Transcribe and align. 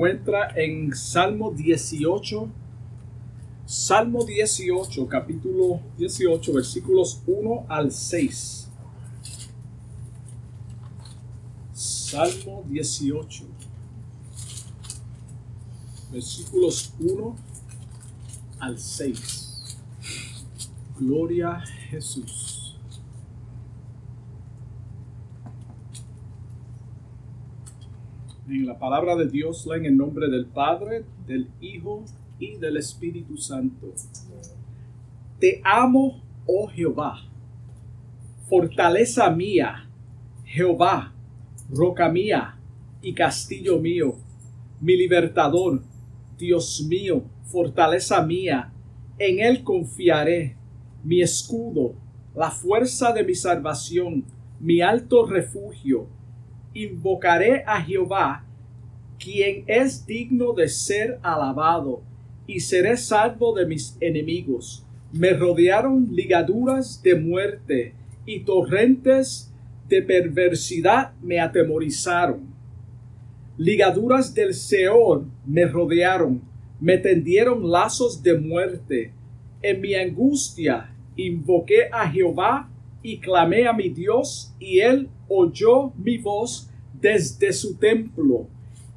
encuentra 0.00 0.48
en 0.56 0.96
Salmo 0.96 1.50
18. 1.50 2.48
Salmo 3.66 4.24
18, 4.24 5.06
capítulo 5.06 5.80
18, 5.98 6.54
versículos 6.54 7.20
1 7.26 7.66
al 7.68 7.92
6. 7.92 8.68
Salmo 11.74 12.64
18, 12.66 13.44
versículos 16.10 16.94
1 16.98 17.36
al 18.58 18.78
6. 18.78 19.76
Gloria 20.98 21.50
a 21.50 21.66
Jesús. 21.90 22.59
En 28.50 28.66
la 28.66 28.76
palabra 28.76 29.14
de 29.14 29.28
Dios 29.28 29.64
en 29.72 29.96
nombre 29.96 30.28
del 30.28 30.44
Padre, 30.44 31.04
del 31.24 31.46
Hijo 31.60 32.04
y 32.40 32.56
del 32.56 32.78
Espíritu 32.78 33.36
Santo. 33.36 33.94
Te 35.38 35.60
amo, 35.64 36.20
oh 36.46 36.66
Jehová, 36.66 37.20
fortaleza 38.48 39.30
mía, 39.30 39.88
Jehová, 40.44 41.14
roca 41.70 42.08
mía 42.08 42.58
y 43.00 43.14
castillo 43.14 43.78
mío, 43.78 44.16
mi 44.80 44.96
libertador, 44.96 45.82
Dios 46.36 46.84
mío, 46.88 47.22
fortaleza 47.44 48.20
mía, 48.20 48.72
en 49.20 49.38
él 49.38 49.62
confiaré, 49.62 50.56
mi 51.04 51.22
escudo, 51.22 51.94
la 52.34 52.50
fuerza 52.50 53.12
de 53.12 53.22
mi 53.22 53.36
salvación, 53.36 54.24
mi 54.58 54.80
alto 54.80 55.24
refugio 55.24 56.08
invocaré 56.74 57.64
a 57.66 57.80
Jehová, 57.80 58.44
quien 59.18 59.64
es 59.66 60.06
digno 60.06 60.52
de 60.52 60.68
ser 60.68 61.18
alabado, 61.22 62.02
y 62.46 62.60
seré 62.60 62.96
salvo 62.96 63.54
de 63.54 63.66
mis 63.66 63.96
enemigos. 64.00 64.84
Me 65.12 65.30
rodearon 65.30 66.08
ligaduras 66.10 67.02
de 67.02 67.14
muerte, 67.14 67.94
y 68.26 68.40
torrentes 68.40 69.52
de 69.88 70.02
perversidad 70.02 71.12
me 71.20 71.40
atemorizaron. 71.40 72.46
Ligaduras 73.58 74.32
del 74.34 74.54
Seol 74.54 75.26
me 75.44 75.66
rodearon, 75.66 76.40
me 76.80 76.96
tendieron 76.96 77.70
lazos 77.70 78.22
de 78.22 78.38
muerte. 78.38 79.12
En 79.60 79.80
mi 79.82 79.94
angustia 79.94 80.94
invoqué 81.16 81.88
a 81.92 82.08
Jehová 82.08 82.69
y 83.02 83.18
clamé 83.18 83.66
a 83.66 83.72
mi 83.72 83.88
Dios, 83.88 84.52
y 84.58 84.80
él 84.80 85.08
oyó 85.28 85.92
mi 85.96 86.18
voz 86.18 86.68
desde 86.92 87.52
su 87.52 87.76
templo, 87.76 88.46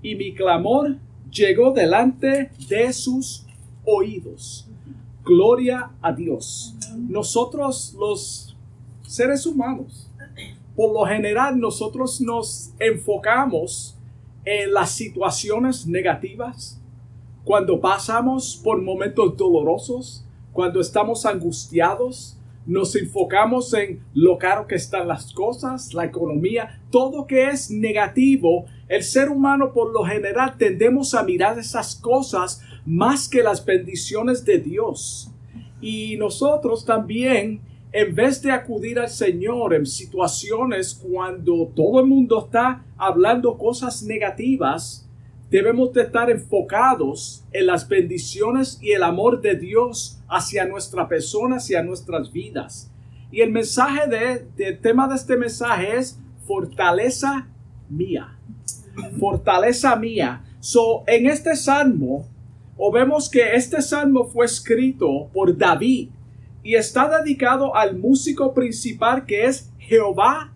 y 0.01 0.15
mi 0.15 0.33
clamor 0.33 0.97
llegó 1.31 1.71
delante 1.71 2.51
de 2.67 2.91
sus 2.93 3.45
oídos. 3.85 4.67
Gloria 5.23 5.91
a 6.01 6.11
Dios. 6.11 6.75
Nosotros 6.95 7.95
los 7.97 8.55
seres 9.03 9.45
humanos, 9.45 10.09
por 10.75 10.93
lo 10.93 11.05
general 11.05 11.59
nosotros 11.59 12.19
nos 12.19 12.73
enfocamos 12.79 13.97
en 14.43 14.73
las 14.73 14.91
situaciones 14.91 15.87
negativas, 15.87 16.81
cuando 17.45 17.79
pasamos 17.79 18.59
por 18.63 18.81
momentos 18.81 19.35
dolorosos, 19.37 20.25
cuando 20.51 20.79
estamos 20.79 21.25
angustiados, 21.25 22.37
nos 22.65 22.95
enfocamos 22.95 23.73
en 23.73 24.03
lo 24.13 24.37
caro 24.37 24.67
que 24.67 24.75
están 24.75 25.07
las 25.07 25.33
cosas, 25.33 25.93
la 25.93 26.05
economía, 26.05 26.81
todo 26.91 27.27
que 27.27 27.49
es 27.49 27.69
negativo. 27.69 28.65
El 28.87 29.03
ser 29.03 29.29
humano 29.29 29.73
por 29.73 29.91
lo 29.91 30.03
general 30.03 30.57
tendemos 30.57 31.13
a 31.13 31.23
mirar 31.23 31.59
esas 31.59 31.95
cosas 31.95 32.61
más 32.85 33.27
que 33.27 33.43
las 33.43 33.65
bendiciones 33.65 34.45
de 34.45 34.59
Dios. 34.59 35.31
Y 35.81 36.15
nosotros 36.17 36.85
también, 36.85 37.61
en 37.91 38.15
vez 38.15 38.41
de 38.41 38.51
acudir 38.51 38.99
al 38.99 39.09
Señor 39.09 39.73
en 39.73 39.85
situaciones 39.85 40.93
cuando 40.93 41.71
todo 41.75 41.99
el 41.99 42.07
mundo 42.07 42.45
está 42.45 42.85
hablando 42.97 43.57
cosas 43.57 44.03
negativas, 44.03 45.09
debemos 45.49 45.93
de 45.93 46.03
estar 46.03 46.31
enfocados 46.31 47.43
en 47.51 47.67
las 47.67 47.87
bendiciones 47.87 48.79
y 48.81 48.93
el 48.93 49.03
amor 49.03 49.41
de 49.41 49.55
Dios 49.55 50.19
hacia 50.33 50.65
nuestra 50.65 51.07
persona, 51.07 51.57
hacia 51.57 51.83
nuestras 51.83 52.31
vidas. 52.31 52.89
Y 53.31 53.41
el 53.41 53.51
mensaje 53.51 54.07
de, 54.07 54.73
tema 54.73 55.07
de 55.07 55.15
este 55.15 55.37
mensaje 55.37 55.95
es 55.95 56.19
fortaleza 56.47 57.47
mía. 57.87 58.35
Fortaleza 59.19 59.95
mía. 59.95 60.43
So, 60.59 61.03
en 61.05 61.27
este 61.27 61.55
salmo, 61.55 62.27
o 62.77 62.91
vemos 62.91 63.29
que 63.29 63.53
este 63.53 63.81
salmo 63.81 64.25
fue 64.25 64.45
escrito 64.45 65.29
por 65.33 65.55
David 65.55 66.09
y 66.63 66.75
está 66.75 67.19
dedicado 67.19 67.75
al 67.75 67.95
músico 67.95 68.55
principal 68.55 69.27
que 69.27 69.45
es 69.45 69.71
Jehová 69.77 70.51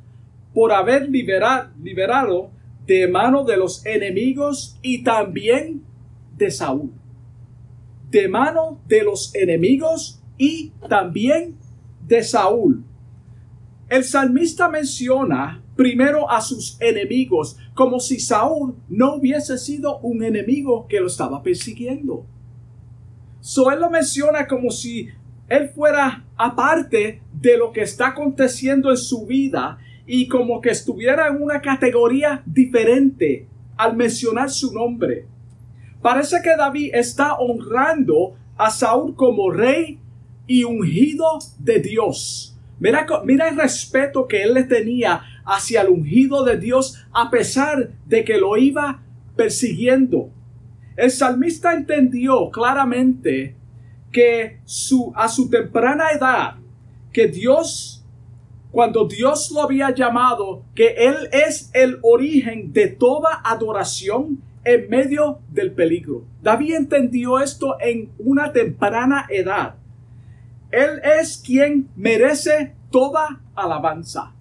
por 0.55 0.71
haber 0.71 1.07
liberado 1.07 2.49
de 2.88 3.07
mano 3.07 3.44
de 3.44 3.57
los 3.57 3.85
enemigos 3.85 4.79
y 4.81 5.03
también 5.03 5.83
de 6.35 6.49
Saúl. 6.49 6.91
De 8.09 8.28
mano 8.28 8.79
de 8.88 9.03
los 9.03 9.34
enemigos 9.35 10.22
y 10.38 10.72
también 10.90 11.56
de 12.07 12.23
Saúl. 12.23 12.84
El 13.90 14.03
salmista 14.03 14.69
menciona 14.69 15.63
primero 15.75 16.29
a 16.29 16.41
sus 16.41 16.78
enemigos 16.81 17.57
como 17.73 18.00
si 18.00 18.19
Saúl 18.19 18.75
no 18.90 19.16
hubiese 19.16 19.57
sido 19.57 20.00
un 20.00 20.23
enemigo 20.23 20.88
que 20.88 21.00
lo 21.00 21.07
estaba 21.07 21.41
persiguiendo. 21.44 22.25
So 23.40 23.72
él 23.72 23.79
lo 23.79 23.90
menciona 23.90 24.47
como 24.47 24.72
si 24.72 25.09
él 25.47 25.69
fuera 25.69 26.25
aparte 26.35 27.22
de 27.34 27.57
lo 27.57 27.72
que 27.72 27.81
está 27.81 28.07
aconteciendo 28.07 28.89
en 28.89 28.97
su 28.97 29.25
vida 29.25 29.78
y 30.06 30.28
como 30.28 30.59
que 30.59 30.72
estuviera 30.72 31.28
en 31.28 31.41
una 31.41 31.62
categoría 31.62 32.44
diferente 32.45 33.47
al 33.78 33.95
mencionar 33.95 34.50
su 34.50 34.74
nombre. 34.74 35.28
Parece 36.01 36.41
que 36.43 36.55
David 36.55 36.91
está 36.93 37.35
honrando 37.35 38.35
a 38.57 38.69
Saúl 38.69 39.15
como 39.15 39.51
rey 39.51 39.99
y 40.45 40.63
ungido 40.63 41.39
de 41.59 41.79
Dios. 41.79 42.55
Mira, 42.79 43.05
el 43.27 43.57
respeto 43.57 44.27
que 44.27 44.43
él 44.43 44.53
le 44.53 44.63
tenía 44.63 45.23
hacia 45.45 45.81
el 45.81 45.89
ungido 45.89 46.43
de 46.43 46.57
Dios 46.57 47.03
a 47.11 47.29
pesar 47.29 47.91
de 48.05 48.23
que 48.23 48.37
lo 48.37 48.55
iba 48.57 49.01
persiguiendo. 49.35 50.29
El 50.95 51.11
salmista 51.11 51.73
entendió 51.73 52.49
claramente 52.51 53.55
que 54.11 54.59
su, 54.65 55.11
a 55.15 55.27
su 55.27 55.49
temprana 55.49 56.09
edad, 56.11 56.55
que 57.11 57.27
Dios 57.27 57.97
cuando 58.71 59.07
Dios 59.07 59.49
lo 59.51 59.63
había 59.63 59.89
llamado, 59.93 60.63
que 60.75 60.89
Él 60.97 61.29
es 61.31 61.71
el 61.73 61.99
origen 62.03 62.73
de 62.73 62.87
toda 62.87 63.41
adoración 63.43 64.39
en 64.67 64.89
medio 64.89 65.39
del 65.50 65.72
peligro. 65.72 66.25
David 66.44 66.75
entendió 66.75 67.39
esto 67.39 67.78
en 67.79 68.11
una 68.19 68.51
temprana 68.51 69.25
edad. 69.29 69.75
Él 70.72 71.00
es 71.22 71.38
quien 71.38 71.89
merece 71.95 72.75
toda 72.91 73.39
alabanza. 73.56 74.33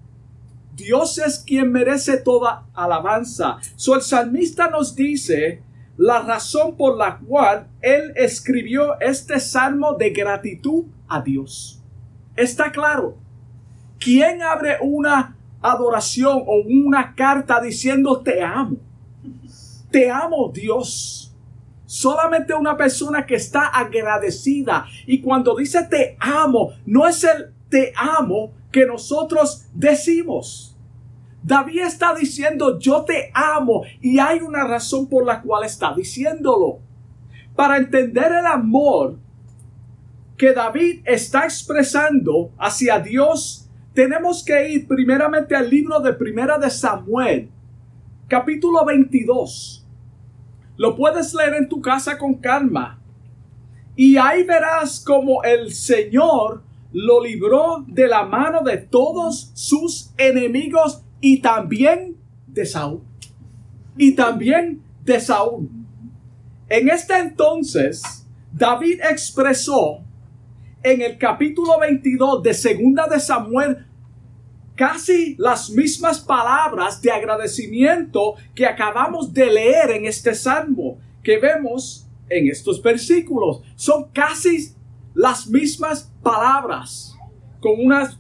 Dios 0.75 1.19
es 1.19 1.39
quien 1.39 1.71
merece 1.71 2.17
toda 2.17 2.67
alabanza. 2.75 3.59
So 3.77 3.95
el 3.95 4.03
salmista 4.03 4.69
nos 4.69 4.97
dice 4.97 5.63
la 5.97 6.19
razón 6.23 6.77
por 6.77 6.97
la 6.97 7.19
cual 7.19 7.69
él 7.81 8.13
escribió 8.17 8.99
este 8.99 9.39
salmo 9.39 9.95
de 9.95 10.11
gratitud 10.11 10.87
a 11.07 11.23
Dios. 11.23 11.81
Está 12.35 12.73
claro. 12.73 13.17
¿Quién 14.01 14.43
abre 14.43 14.77
una 14.83 15.37
adoración 15.63 16.43
o 16.45 16.63
una 16.67 17.15
carta 17.15 17.61
diciendo 17.61 18.21
te 18.21 18.43
amo? 18.43 18.77
Te 19.97 20.11
amo 20.11 20.51
Dios. 20.53 21.35
Solamente 21.87 22.53
una 22.53 22.77
persona 22.77 23.25
que 23.25 23.37
está 23.37 23.69
agradecida. 23.69 24.85
Y 25.07 25.23
cuando 25.23 25.57
dice 25.57 25.85
te 25.85 26.19
amo, 26.21 26.75
no 26.85 27.09
es 27.09 27.25
el 27.25 27.55
te 27.71 27.95
amo 27.97 28.53
que 28.71 28.85
nosotros 28.85 29.69
decimos. 29.73 30.77
David 31.43 31.81
está 31.81 32.15
diciendo 32.15 32.79
yo 32.79 33.07
te 33.07 33.31
amo 33.33 33.85
y 34.03 34.19
hay 34.19 34.41
una 34.41 34.67
razón 34.67 35.09
por 35.09 35.25
la 35.25 35.41
cual 35.41 35.65
está 35.65 35.95
diciéndolo. 35.95 36.81
Para 37.55 37.79
entender 37.79 38.33
el 38.33 38.45
amor 38.45 39.17
que 40.37 40.53
David 40.53 41.01
está 41.07 41.45
expresando 41.45 42.51
hacia 42.59 42.99
Dios 42.99 43.71
tenemos 43.95 44.45
que 44.45 44.73
ir 44.73 44.87
primeramente 44.87 45.57
al 45.57 45.71
libro 45.71 46.01
de 46.01 46.13
Primera 46.13 46.59
de 46.59 46.69
Samuel, 46.69 47.49
capítulo 48.29 48.85
22. 48.85 49.85
Lo 50.77 50.97
puedes 50.97 51.33
leer 51.35 51.55
en 51.55 51.69
tu 51.69 51.81
casa 51.81 52.19
con 52.19 52.35
calma. 52.35 53.01
Y 53.95 54.17
ahí 54.17 54.43
verás 54.45 55.01
como 55.01 55.43
el 55.43 55.73
Señor 55.73 56.63
lo 56.93 57.23
libró 57.23 57.85
de 57.87 58.09
la 58.09 58.25
mano 58.25 58.63
de 58.63 58.77
todos 58.79 59.51
sus 59.55 60.11
enemigos 60.19 61.03
y 61.21 61.41
también 61.41 62.17
de 62.47 62.67
Saúl. 62.67 63.01
Y 63.97 64.13
también 64.13 64.83
de 65.05 65.21
Saúl. 65.21 65.69
En 66.69 66.89
este 66.89 67.19
entonces, 67.19 68.27
David 68.53 69.01
expresó 69.09 70.01
en 70.83 71.01
el 71.01 71.19
capítulo 71.19 71.79
22 71.81 72.43
de 72.43 72.55
Segunda 72.55 73.07
de 73.07 73.21
Samuel 73.21 73.86
casi 74.77 75.35
las 75.39 75.71
mismas 75.71 76.21
palabras 76.21 77.01
de 77.03 77.11
agradecimiento 77.11 78.35
que 78.55 78.67
acabamos 78.67 79.33
de 79.33 79.47
leer 79.47 79.91
en 79.91 80.05
este 80.05 80.35
salmo 80.35 80.99
que 81.23 81.39
vemos 81.39 82.07
en 82.29 82.49
estos 82.49 82.81
versículos. 82.83 83.63
Son 83.75 84.11
casi 84.13 84.73
las 85.15 85.49
mismas 85.49 86.13
palabras 86.23 87.17
con 87.61 87.85
unas 87.85 88.19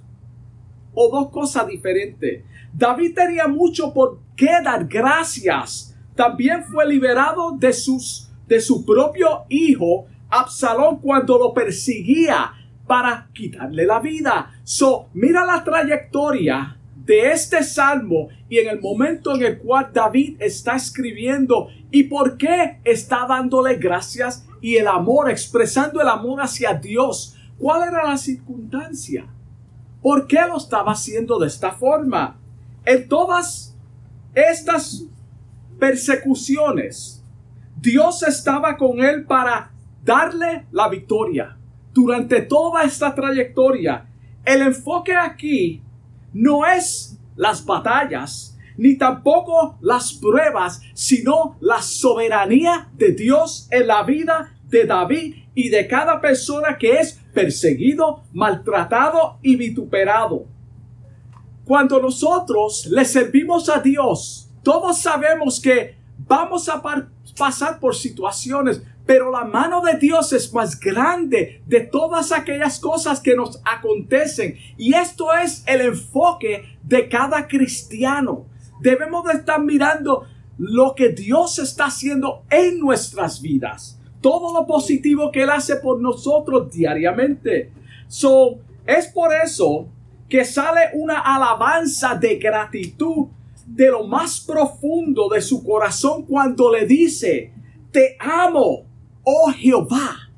o 0.94 1.10
dos 1.10 1.30
cosas 1.30 1.68
diferentes. 1.68 2.42
David 2.72 3.14
tenía 3.14 3.46
mucho 3.46 3.92
por 3.92 4.18
qué 4.34 4.50
dar 4.64 4.86
gracias. 4.86 5.94
También 6.14 6.64
fue 6.64 6.88
liberado 6.88 7.52
de, 7.52 7.72
sus, 7.72 8.30
de 8.48 8.60
su 8.60 8.84
propio 8.84 9.44
hijo 9.50 10.06
Absalón 10.28 10.98
cuando 10.98 11.38
lo 11.38 11.54
perseguía 11.54 12.52
para 12.86 13.28
quitarle 13.32 13.86
la 13.86 14.00
vida. 14.00 14.52
So, 14.64 15.08
mira 15.14 15.44
la 15.44 15.62
trayectoria 15.64 16.76
de 16.94 17.30
este 17.30 17.62
salmo 17.62 18.28
y 18.48 18.58
en 18.58 18.68
el 18.68 18.80
momento 18.80 19.34
en 19.34 19.44
el 19.44 19.58
cual 19.58 19.90
David 19.92 20.36
está 20.40 20.74
escribiendo 20.74 21.68
y 21.90 22.04
por 22.04 22.36
qué 22.36 22.80
está 22.84 23.26
dándole 23.28 23.76
gracias 23.76 24.46
y 24.60 24.76
el 24.76 24.88
amor, 24.88 25.30
expresando 25.30 26.00
el 26.00 26.08
amor 26.08 26.40
hacia 26.40 26.74
Dios. 26.74 27.36
¿Cuál 27.58 27.88
era 27.88 28.04
la 28.04 28.16
circunstancia? 28.16 29.26
¿Por 30.02 30.26
qué 30.26 30.40
lo 30.48 30.56
estaba 30.56 30.92
haciendo 30.92 31.38
de 31.38 31.46
esta 31.46 31.72
forma? 31.72 32.38
En 32.84 33.08
todas 33.08 33.76
estas 34.34 35.04
persecuciones, 35.78 37.24
Dios 37.80 38.22
estaba 38.22 38.76
con 38.76 39.00
él 39.00 39.24
para 39.24 39.72
darle 40.04 40.66
la 40.72 40.88
victoria. 40.88 41.56
Durante 41.96 42.42
toda 42.42 42.82
esta 42.82 43.14
trayectoria, 43.14 44.06
el 44.44 44.60
enfoque 44.60 45.16
aquí 45.16 45.80
no 46.34 46.66
es 46.66 47.18
las 47.36 47.64
batallas, 47.64 48.54
ni 48.76 48.98
tampoco 48.98 49.78
las 49.80 50.12
pruebas, 50.12 50.82
sino 50.92 51.56
la 51.60 51.80
soberanía 51.80 52.90
de 52.92 53.12
Dios 53.12 53.66
en 53.70 53.86
la 53.86 54.02
vida 54.02 54.54
de 54.68 54.84
David 54.84 55.36
y 55.54 55.70
de 55.70 55.88
cada 55.88 56.20
persona 56.20 56.76
que 56.76 56.98
es 56.98 57.18
perseguido, 57.32 58.24
maltratado 58.34 59.38
y 59.40 59.56
vituperado. 59.56 60.44
Cuando 61.64 61.98
nosotros 61.98 62.88
le 62.90 63.06
servimos 63.06 63.70
a 63.70 63.80
Dios, 63.80 64.50
todos 64.62 64.98
sabemos 64.98 65.58
que 65.58 65.96
vamos 66.18 66.68
a 66.68 66.82
pasar 67.38 67.80
por 67.80 67.94
situaciones, 67.94 68.82
pero 69.06 69.30
la 69.30 69.44
mano 69.44 69.80
de 69.80 69.98
Dios 69.98 70.32
es 70.32 70.52
más 70.52 70.78
grande 70.78 71.62
de 71.66 71.80
todas 71.80 72.32
aquellas 72.32 72.80
cosas 72.80 73.20
que 73.20 73.36
nos 73.36 73.62
acontecen. 73.64 74.56
Y 74.76 74.94
esto 74.94 75.32
es 75.32 75.62
el 75.66 75.80
enfoque 75.80 76.76
de 76.82 77.08
cada 77.08 77.46
cristiano. 77.46 78.46
Debemos 78.80 79.24
de 79.24 79.34
estar 79.34 79.62
mirando 79.62 80.26
lo 80.58 80.94
que 80.94 81.10
Dios 81.10 81.58
está 81.58 81.86
haciendo 81.86 82.42
en 82.50 82.80
nuestras 82.80 83.40
vidas 83.40 83.96
todo 84.26 84.52
lo 84.52 84.66
positivo 84.66 85.30
que 85.30 85.42
Él 85.42 85.50
hace 85.50 85.76
por 85.76 86.00
nosotros 86.00 86.72
diariamente. 86.72 87.70
So, 88.08 88.58
es 88.84 89.06
por 89.06 89.32
eso 89.32 89.86
que 90.28 90.44
sale 90.44 90.90
una 90.94 91.20
alabanza 91.20 92.16
de 92.16 92.36
gratitud 92.36 93.28
de 93.64 93.88
lo 93.88 94.04
más 94.04 94.40
profundo 94.40 95.28
de 95.28 95.40
su 95.40 95.62
corazón 95.62 96.24
cuando 96.24 96.72
le 96.72 96.86
dice, 96.86 97.52
te 97.92 98.16
amo, 98.18 98.85
oh 99.28 99.52
Jehová, 99.52 100.30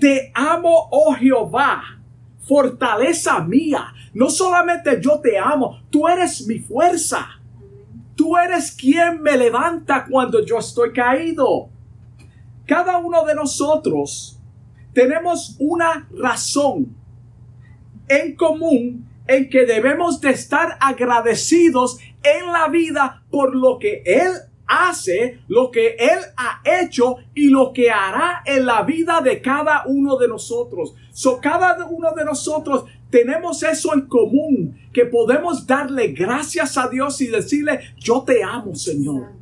te 0.00 0.32
amo, 0.34 0.88
oh 0.90 1.14
Jehová, 1.14 2.00
fortaleza 2.40 3.38
mía. 3.40 3.94
No 4.12 4.28
solamente 4.28 5.00
yo 5.00 5.20
te 5.20 5.38
amo, 5.38 5.80
tú 5.88 6.08
eres 6.08 6.46
mi 6.46 6.58
fuerza. 6.58 7.26
Tú 8.16 8.36
eres 8.36 8.72
quien 8.72 9.22
me 9.22 9.36
levanta 9.36 10.06
cuando 10.08 10.44
yo 10.44 10.58
estoy 10.58 10.92
caído. 10.92 11.68
Cada 12.66 12.98
uno 12.98 13.24
de 13.24 13.34
nosotros 13.34 14.40
tenemos 14.92 15.56
una 15.58 16.08
razón 16.16 16.94
en 18.08 18.34
común 18.36 19.08
en 19.26 19.48
que 19.48 19.64
debemos 19.64 20.20
de 20.20 20.30
estar 20.30 20.76
agradecidos 20.80 21.98
en 22.22 22.52
la 22.52 22.68
vida 22.68 23.22
por 23.30 23.54
lo 23.54 23.78
que 23.78 24.02
Él 24.04 24.32
hace, 24.66 25.40
lo 25.48 25.70
que 25.70 25.96
Él 25.98 26.18
ha 26.36 26.60
hecho 26.64 27.16
y 27.34 27.48
lo 27.48 27.72
que 27.72 27.90
hará 27.90 28.42
en 28.46 28.66
la 28.66 28.82
vida 28.82 29.20
de 29.20 29.40
cada 29.40 29.84
uno 29.86 30.16
de 30.16 30.28
nosotros. 30.28 30.94
So, 31.12 31.40
cada 31.40 31.84
uno 31.86 32.12
de 32.12 32.24
nosotros 32.24 32.84
tenemos 33.10 33.62
eso 33.62 33.94
en 33.94 34.02
común, 34.02 34.78
que 34.92 35.06
podemos 35.06 35.66
darle 35.66 36.08
gracias 36.08 36.76
a 36.76 36.88
Dios 36.88 37.20
y 37.20 37.28
decirle, 37.28 37.80
yo 37.96 38.22
te 38.22 38.42
amo, 38.42 38.74
Señor. 38.74 39.32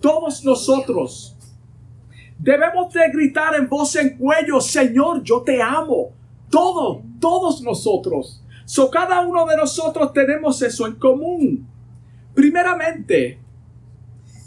Todos 0.00 0.44
nosotros 0.44 1.36
Debemos 2.38 2.92
de 2.92 3.08
gritar 3.10 3.54
en 3.54 3.68
voz 3.68 3.96
en 3.96 4.16
cuello, 4.18 4.60
Señor, 4.60 5.22
yo 5.22 5.42
te 5.42 5.62
amo. 5.62 6.12
Todos, 6.50 7.02
todos 7.18 7.62
nosotros. 7.62 8.42
So 8.66 8.90
cada 8.90 9.20
uno 9.26 9.46
de 9.46 9.56
nosotros 9.56 10.12
tenemos 10.12 10.60
eso 10.60 10.86
en 10.86 10.96
común. 10.96 11.66
Primeramente, 12.34 13.40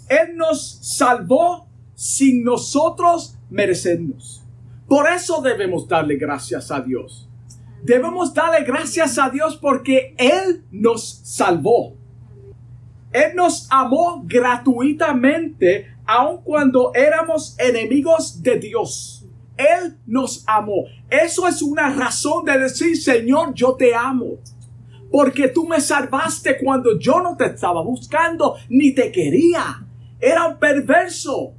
Él 0.10 0.36
nos 0.36 0.80
salvó 0.82 1.68
sin 1.94 2.44
nosotros 2.44 3.38
merecernos. 3.50 4.44
Por 4.88 5.08
eso 5.08 5.42
debemos 5.42 5.88
darle 5.88 6.16
gracias 6.16 6.72
a 6.72 6.82
Dios. 6.82 7.30
Debemos 7.84 8.34
darle 8.34 8.66
gracias 8.66 9.18
a 9.20 9.30
Dios 9.30 9.56
porque 9.56 10.16
Él 10.18 10.64
nos 10.72 11.22
salvó. 11.24 11.96
Él 13.12 13.36
nos 13.36 13.68
amó 13.72 14.24
gratuitamente 14.26 15.96
aun 16.06 16.42
cuando 16.44 16.92
éramos 16.96 17.56
enemigos 17.60 18.42
de 18.42 18.60
Dios. 18.60 19.26
Él 19.58 19.98
nos 20.08 20.44
amó. 20.48 20.86
Eso 21.10 21.48
es 21.48 21.62
una 21.62 21.90
razón 21.90 22.46
de 22.46 22.58
decir, 22.58 22.98
Señor, 22.98 23.54
yo 23.54 23.76
te 23.76 23.94
amo. 23.94 24.38
Porque 25.12 25.50
tú 25.50 25.68
me 25.68 25.82
salvaste 25.82 26.58
cuando 26.64 26.98
yo 26.98 27.20
no 27.22 27.36
te 27.36 27.46
estaba 27.46 27.82
buscando 27.82 28.56
ni 28.70 28.94
te 28.94 29.12
quería. 29.12 29.86
Era 30.20 30.58
perverso. 30.58 31.54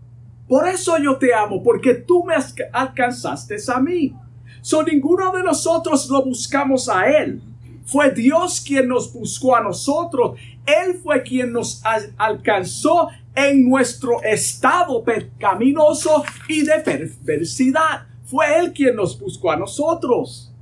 Por 0.48 0.68
eso 0.68 0.98
yo 0.98 1.16
te 1.16 1.32
amo, 1.32 1.62
porque 1.62 1.94
tú 1.94 2.24
me 2.24 2.34
alcanzaste 2.72 3.56
a 3.72 3.80
mí. 3.80 4.14
So 4.62 4.82
ninguno 4.82 5.32
de 5.32 5.42
nosotros 5.42 6.08
lo 6.10 6.24
buscamos 6.24 6.88
a 6.88 7.08
Él. 7.08 7.42
Fue 7.84 8.10
Dios 8.10 8.60
quien 8.60 8.88
nos 8.88 9.12
buscó 9.12 9.56
a 9.56 9.62
nosotros. 9.62 10.38
Él 10.66 11.00
fue 11.02 11.22
quien 11.22 11.52
nos 11.52 11.82
alcanzó 12.16 13.08
en 13.34 13.68
nuestro 13.68 14.22
estado 14.22 15.02
pecaminoso 15.02 16.24
y 16.48 16.62
de 16.62 16.80
perversidad. 16.80 18.06
Fue 18.24 18.58
Él 18.58 18.72
quien 18.72 18.96
nos 18.96 19.18
buscó 19.18 19.50
a 19.50 19.56
nosotros. 19.56 20.52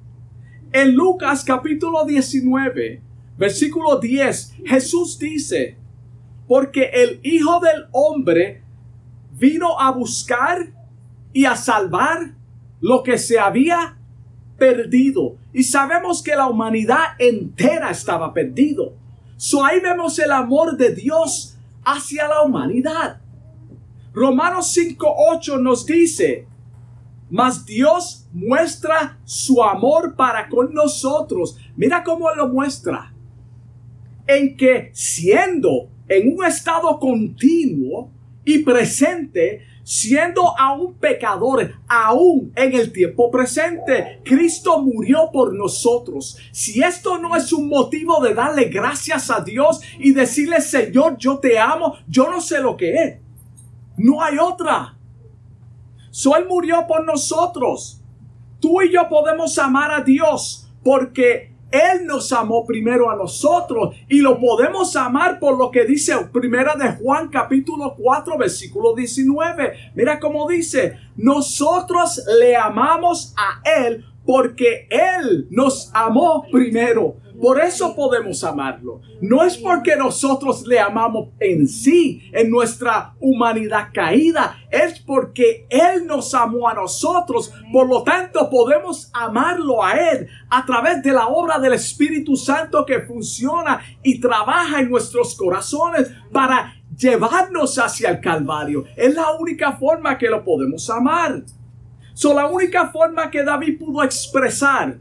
En 0.72 0.94
Lucas 0.94 1.44
capítulo 1.44 2.04
19, 2.04 3.00
versículo 3.36 3.98
10, 3.98 4.54
Jesús 4.66 5.18
dice, 5.18 5.76
porque 6.48 6.90
el 6.94 7.20
Hijo 7.22 7.60
del 7.60 7.86
Hombre 7.92 8.62
vino 9.32 9.78
a 9.78 9.92
buscar 9.92 10.72
y 11.32 11.44
a 11.44 11.54
salvar 11.54 12.34
lo 12.80 13.02
que 13.02 13.18
se 13.18 13.38
había 13.38 13.98
perdido. 14.56 15.36
Y 15.52 15.62
sabemos 15.62 16.22
que 16.22 16.34
la 16.34 16.48
humanidad 16.48 17.14
entera 17.18 17.90
estaba 17.90 18.32
perdido. 18.32 18.94
So 19.36 19.64
ahí 19.64 19.78
vemos 19.80 20.18
el 20.18 20.32
amor 20.32 20.76
de 20.76 20.94
Dios 20.94 21.58
hacia 21.84 22.26
la 22.26 22.42
humanidad. 22.42 23.20
Romanos 24.12 24.74
5.8 24.76 25.60
nos 25.60 25.84
dice, 25.86 26.48
mas 27.30 27.66
Dios 27.66 28.26
muestra 28.32 29.18
su 29.24 29.62
amor 29.62 30.16
para 30.16 30.48
con 30.48 30.72
nosotros. 30.72 31.58
Mira 31.76 32.02
cómo 32.02 32.30
lo 32.34 32.48
muestra. 32.48 33.12
En 34.26 34.56
que 34.56 34.90
siendo 34.92 35.90
en 36.08 36.36
un 36.36 36.44
estado 36.44 36.98
continuo 36.98 38.10
y 38.44 38.60
presente, 38.60 39.62
siendo 39.84 40.58
aún 40.58 40.94
pecadores, 40.94 41.70
aún 41.86 42.52
en 42.56 42.74
el 42.74 42.92
tiempo 42.92 43.30
presente, 43.30 44.20
Cristo 44.24 44.82
murió 44.82 45.30
por 45.32 45.54
nosotros. 45.54 46.38
Si 46.50 46.82
esto 46.82 47.18
no 47.18 47.36
es 47.36 47.52
un 47.52 47.68
motivo 47.68 48.22
de 48.22 48.34
darle 48.34 48.64
gracias 48.64 49.30
a 49.30 49.40
Dios 49.40 49.80
y 49.98 50.12
decirle, 50.12 50.60
Señor, 50.60 51.16
yo 51.18 51.38
te 51.38 51.58
amo, 51.58 51.96
yo 52.06 52.30
no 52.30 52.40
sé 52.40 52.60
lo 52.60 52.76
que 52.76 52.94
es. 52.94 53.18
No 53.96 54.22
hay 54.22 54.38
otra. 54.38 54.96
So, 56.10 56.32
murió 56.48 56.86
por 56.86 57.04
nosotros. 57.04 58.00
Tú 58.60 58.82
y 58.82 58.92
yo 58.92 59.08
podemos 59.08 59.58
amar 59.58 59.90
a 59.92 60.02
Dios 60.02 60.68
porque 60.82 61.52
Él 61.70 62.06
nos 62.06 62.32
amó 62.32 62.64
primero 62.64 63.10
a 63.10 63.16
nosotros 63.16 63.94
y 64.08 64.20
lo 64.20 64.38
podemos 64.38 64.96
amar 64.96 65.38
por 65.38 65.58
lo 65.58 65.70
que 65.70 65.84
dice 65.84 66.14
primera 66.32 66.74
de 66.74 66.92
Juan 66.92 67.28
capítulo 67.28 67.94
4 67.96 68.38
versículo 68.38 68.94
19. 68.94 69.92
Mira 69.94 70.18
cómo 70.18 70.48
dice, 70.48 70.98
nosotros 71.16 72.22
le 72.38 72.56
amamos 72.56 73.34
a 73.36 73.60
Él 73.82 74.04
porque 74.28 74.86
Él 74.90 75.48
nos 75.50 75.90
amó 75.94 76.44
primero. 76.52 77.16
Por 77.40 77.58
eso 77.58 77.96
podemos 77.96 78.44
amarlo. 78.44 79.00
No 79.22 79.42
es 79.42 79.56
porque 79.56 79.96
nosotros 79.96 80.66
le 80.66 80.78
amamos 80.78 81.30
en 81.40 81.66
sí, 81.66 82.28
en 82.34 82.50
nuestra 82.50 83.14
humanidad 83.20 83.88
caída. 83.90 84.58
Es 84.70 85.00
porque 85.00 85.66
Él 85.70 86.06
nos 86.06 86.34
amó 86.34 86.68
a 86.68 86.74
nosotros. 86.74 87.54
Por 87.72 87.88
lo 87.88 88.02
tanto, 88.02 88.50
podemos 88.50 89.10
amarlo 89.14 89.82
a 89.82 89.92
Él 89.92 90.28
a 90.50 90.66
través 90.66 91.02
de 91.02 91.12
la 91.12 91.28
obra 91.28 91.58
del 91.58 91.72
Espíritu 91.72 92.36
Santo 92.36 92.84
que 92.84 93.00
funciona 93.00 93.80
y 94.02 94.20
trabaja 94.20 94.80
en 94.80 94.90
nuestros 94.90 95.34
corazones 95.36 96.10
para 96.30 96.74
llevarnos 96.94 97.78
hacia 97.78 98.10
el 98.10 98.20
Calvario. 98.20 98.84
Es 98.94 99.14
la 99.14 99.30
única 99.38 99.72
forma 99.72 100.18
que 100.18 100.28
lo 100.28 100.44
podemos 100.44 100.90
amar. 100.90 101.44
So, 102.18 102.34
la 102.34 102.48
única 102.48 102.88
forma 102.88 103.30
que 103.30 103.44
David 103.44 103.78
pudo 103.78 104.02
expresar 104.02 104.98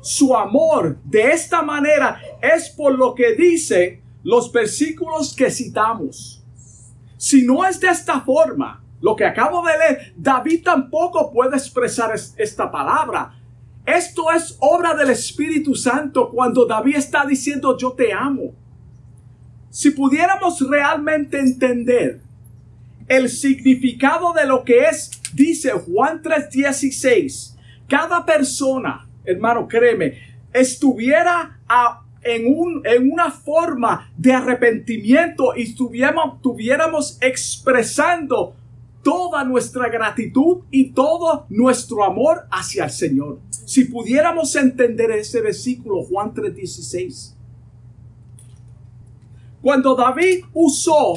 su 0.00 0.36
amor 0.36 0.98
de 1.02 1.32
esta 1.32 1.62
manera 1.62 2.22
es 2.40 2.70
por 2.70 2.96
lo 2.96 3.12
que 3.12 3.34
dicen 3.34 4.00
los 4.22 4.52
versículos 4.52 5.34
que 5.34 5.50
citamos. 5.50 6.44
Si 7.16 7.44
no 7.44 7.66
es 7.66 7.80
de 7.80 7.88
esta 7.88 8.20
forma, 8.20 8.84
lo 9.00 9.16
que 9.16 9.24
acabo 9.24 9.66
de 9.66 9.78
leer, 9.78 10.14
David 10.16 10.62
tampoco 10.62 11.32
puede 11.32 11.56
expresar 11.56 12.14
esta 12.36 12.70
palabra. 12.70 13.34
Esto 13.84 14.30
es 14.30 14.56
obra 14.60 14.94
del 14.94 15.10
Espíritu 15.10 15.74
Santo 15.74 16.30
cuando 16.30 16.66
David 16.66 16.98
está 16.98 17.26
diciendo 17.26 17.76
yo 17.76 17.94
te 17.94 18.12
amo. 18.12 18.54
Si 19.70 19.90
pudiéramos 19.90 20.60
realmente 20.60 21.40
entender 21.40 22.20
el 23.08 23.28
significado 23.28 24.32
de 24.32 24.46
lo 24.46 24.62
que 24.62 24.84
es, 24.84 25.19
dice 25.34 25.70
Juan 25.72 26.22
3:16, 26.22 27.56
cada 27.88 28.24
persona 28.24 29.10
hermano, 29.24 29.68
créeme, 29.68 30.14
estuviera 30.52 31.60
en, 32.22 32.54
un, 32.54 32.82
en 32.84 33.10
una 33.10 33.30
forma 33.30 34.12
de 34.16 34.32
arrepentimiento 34.32 35.54
y 35.56 35.62
estuviéramos, 35.62 36.40
tuviéramos 36.42 37.18
expresando 37.20 38.54
toda 39.02 39.44
nuestra 39.44 39.88
gratitud 39.88 40.64
y 40.70 40.90
todo 40.90 41.46
nuestro 41.48 42.04
amor 42.04 42.46
hacia 42.50 42.84
el 42.84 42.90
Señor. 42.90 43.40
Si 43.50 43.84
pudiéramos 43.84 44.54
entender 44.56 45.10
ese 45.12 45.40
versículo, 45.40 46.02
Juan 46.02 46.34
3:16. 46.34 47.36
Cuando 49.62 49.94
David 49.94 50.44
usó 50.54 51.14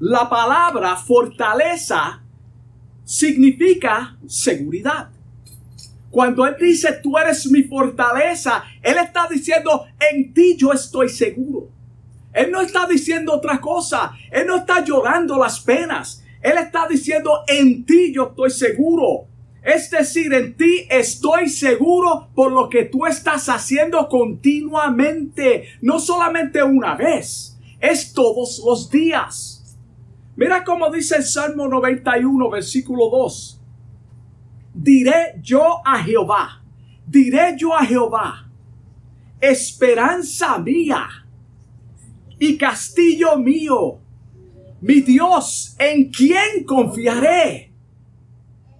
la 0.00 0.28
palabra 0.28 0.96
fortaleza, 0.96 2.22
significa 3.08 4.18
seguridad. 4.26 5.08
Cuando 6.10 6.46
Él 6.46 6.56
dice, 6.60 6.92
tú 7.02 7.16
eres 7.16 7.50
mi 7.50 7.62
fortaleza, 7.62 8.62
Él 8.82 8.98
está 8.98 9.26
diciendo, 9.26 9.86
en 9.98 10.34
ti 10.34 10.56
yo 10.58 10.74
estoy 10.74 11.08
seguro. 11.08 11.70
Él 12.34 12.50
no 12.50 12.60
está 12.60 12.86
diciendo 12.86 13.32
otra 13.32 13.60
cosa. 13.60 14.12
Él 14.30 14.46
no 14.46 14.56
está 14.56 14.84
llorando 14.84 15.38
las 15.38 15.58
penas. 15.60 16.22
Él 16.42 16.58
está 16.58 16.86
diciendo, 16.86 17.44
en 17.48 17.86
ti 17.86 18.12
yo 18.12 18.28
estoy 18.28 18.50
seguro. 18.50 19.26
Es 19.62 19.90
decir, 19.90 20.32
en 20.34 20.54
ti 20.54 20.86
estoy 20.90 21.48
seguro 21.48 22.28
por 22.34 22.52
lo 22.52 22.68
que 22.68 22.84
tú 22.84 23.06
estás 23.06 23.48
haciendo 23.48 24.06
continuamente. 24.08 25.64
No 25.80 25.98
solamente 25.98 26.62
una 26.62 26.94
vez, 26.94 27.56
es 27.80 28.12
todos 28.12 28.62
los 28.64 28.90
días. 28.90 29.57
Mira 30.38 30.64
cómo 30.64 30.90
dice 30.90 31.16
el 31.16 31.24
Salmo 31.24 31.68
91, 31.68 32.48
versículo 32.48 33.10
2 33.10 33.58
diré 34.80 35.40
yo 35.42 35.82
a 35.84 35.98
Jehová, 35.98 36.62
diré 37.06 37.56
yo 37.58 37.74
a 37.74 37.84
Jehová, 37.84 38.48
esperanza 39.40 40.58
mía 40.58 41.08
y 42.38 42.56
castillo 42.56 43.36
mío, 43.38 43.98
mi 44.80 45.00
Dios, 45.00 45.74
en 45.78 46.10
quien 46.10 46.64
confiaré. 46.64 47.72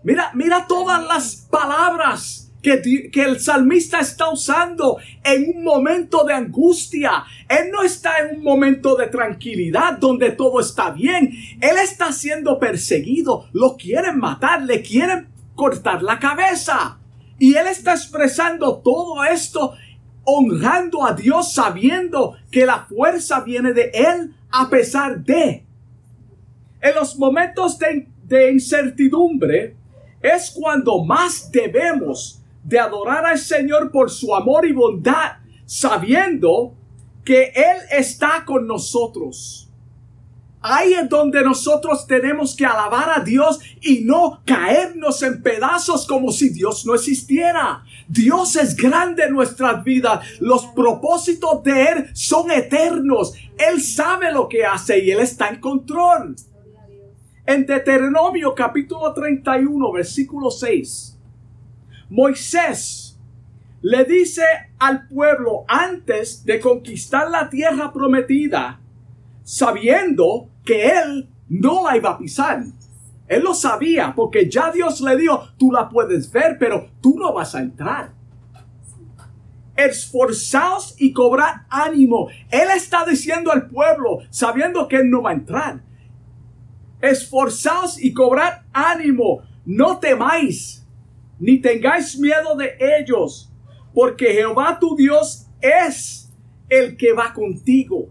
Mira, 0.05 0.31
mira 0.35 0.67
todas 0.69 1.05
las 1.05 1.49
palabras 1.51 2.48
que, 2.63 3.11
el 3.15 3.41
salmista 3.41 4.01
está 4.01 4.31
usando 4.31 4.99
en 5.25 5.57
un 5.57 5.65
momento 5.65 6.25
de 6.25 6.35
angustia. 6.35 7.25
Él 7.49 7.71
no 7.71 7.83
está 7.83 8.19
en 8.19 8.39
un 8.39 8.45
momento 8.45 8.97
de 8.97 9.07
tranquilidad 9.07 9.99
donde 9.99 10.31
todo 10.31 10.61
está 10.61 10.91
bien. 10.91 11.33
Él 11.61 11.77
está 11.83 12.13
siendo 12.13 12.59
perseguido. 12.59 13.49
Lo 13.53 13.77
quieren 13.77 14.19
matar, 14.19 14.63
le 14.63 14.83
quieren 14.83 15.29
cortar 15.55 16.03
la 16.03 16.19
cabeza. 16.19 16.99
Y 17.39 17.55
él 17.55 17.69
está 17.69 17.93
expresando 17.93 18.79
todo 18.79 19.25
esto 19.25 19.75
honrando 20.25 21.07
a 21.07 21.15
Dios 21.15 21.55
sabiendo 21.55 22.37
que 22.51 22.67
la 22.67 22.85
fuerza 22.87 23.41
viene 23.41 23.73
de 23.73 23.91
él 23.95 24.35
a 24.51 24.69
pesar 24.69 25.21
de. 25.21 25.65
En 26.81 26.95
los 26.95 27.17
momentos 27.19 27.79
de 27.79 28.53
incertidumbre 28.53 29.75
es 30.21 30.51
cuando 30.51 31.03
más 31.05 31.51
debemos 31.51 32.38
de 32.69 32.79
adorar 32.79 33.25
al 33.25 33.39
Señor 33.39 33.91
por 33.91 34.11
su 34.11 34.35
amor 34.35 34.67
y 34.67 34.73
bondad, 34.73 35.39
sabiendo 35.65 36.75
que 37.25 37.45
Él 37.55 37.79
está 37.91 38.45
con 38.45 38.67
nosotros. 38.67 39.71
Ahí 40.61 40.93
es 40.93 41.09
donde 41.09 41.43
nosotros 41.43 42.07
tenemos 42.07 42.55
que 42.55 42.67
alabar 42.67 43.21
a 43.21 43.25
Dios 43.25 43.59
y 43.81 44.01
no 44.05 44.43
caernos 44.45 45.23
en 45.23 45.43
pedazos 45.43 46.07
como 46.07 46.31
si 46.31 46.51
Dios 46.51 46.85
no 46.85 46.95
existiera. 46.95 47.85
Dios 48.07 48.55
es 48.57 48.77
grande 48.77 49.25
en 49.25 49.33
nuestras 49.33 49.83
vidas. 49.83 50.27
Los 50.41 50.67
propósitos 50.67 51.63
de 51.63 51.85
Él 51.85 52.11
son 52.13 52.51
eternos. 52.51 53.33
Él 53.57 53.81
sabe 53.81 54.31
lo 54.31 54.47
que 54.47 54.67
hace 54.67 54.99
y 54.99 55.11
Él 55.11 55.21
está 55.21 55.49
en 55.49 55.61
control. 55.61 56.37
En 57.47 57.65
Deuteronomio 57.65 58.55
capítulo 58.55 59.15
31 59.15 59.91
versículo 59.93 60.51
6, 60.51 61.08
Moisés 62.11 63.19
le 63.83 64.05
dice 64.05 64.43
al 64.79 65.07
pueblo 65.07 65.65
antes 65.69 66.45
de 66.45 66.59
conquistar 66.59 67.31
la 67.31 67.49
tierra 67.49 67.93
prometida, 67.93 68.81
sabiendo 69.45 70.49
que 70.65 70.89
él 70.89 71.29
no 71.49 71.85
la 71.87 71.97
iba 71.97 72.11
a 72.11 72.19
pisar. 72.19 72.65
Él 73.27 73.43
lo 73.43 73.55
sabía 73.55 74.15
porque 74.17 74.49
ya 74.49 74.71
Dios 74.73 75.01
le 75.01 75.17
dijo, 75.17 75.49
tú 75.59 75.71
la 75.71 75.89
puedes 75.89 76.33
ver, 76.33 76.57
pero 76.59 76.91
tú 77.01 77.17
no 77.19 77.33
vas 77.33 77.55
a 77.55 77.61
entrar. 77.61 78.13
Esforzaos 79.77 80.95
y 80.99 81.13
cobrad 81.13 81.63
ánimo. 81.69 82.29
Él 82.51 82.69
está 82.75 83.05
diciendo 83.05 83.53
al 83.53 83.69
pueblo, 83.69 84.19
sabiendo 84.31 84.89
que 84.89 84.97
él 84.97 85.11
no 85.11 85.23
va 85.23 85.31
a 85.31 85.35
entrar. 85.35 85.83
Esforzaos 87.01 88.03
y 88.03 88.13
cobrad 88.13 88.63
ánimo. 88.73 89.43
No 89.65 89.99
temáis, 89.99 90.78
ni 91.39 91.61
tengáis 91.61 92.19
miedo 92.19 92.57
de 92.57 92.77
ellos, 92.99 93.53
porque 93.95 94.33
Jehová 94.33 94.79
tu 94.81 94.97
Dios 94.97 95.47
es 95.61 96.31
el 96.69 96.97
que 96.97 97.13
va 97.13 97.33
contigo. 97.33 98.09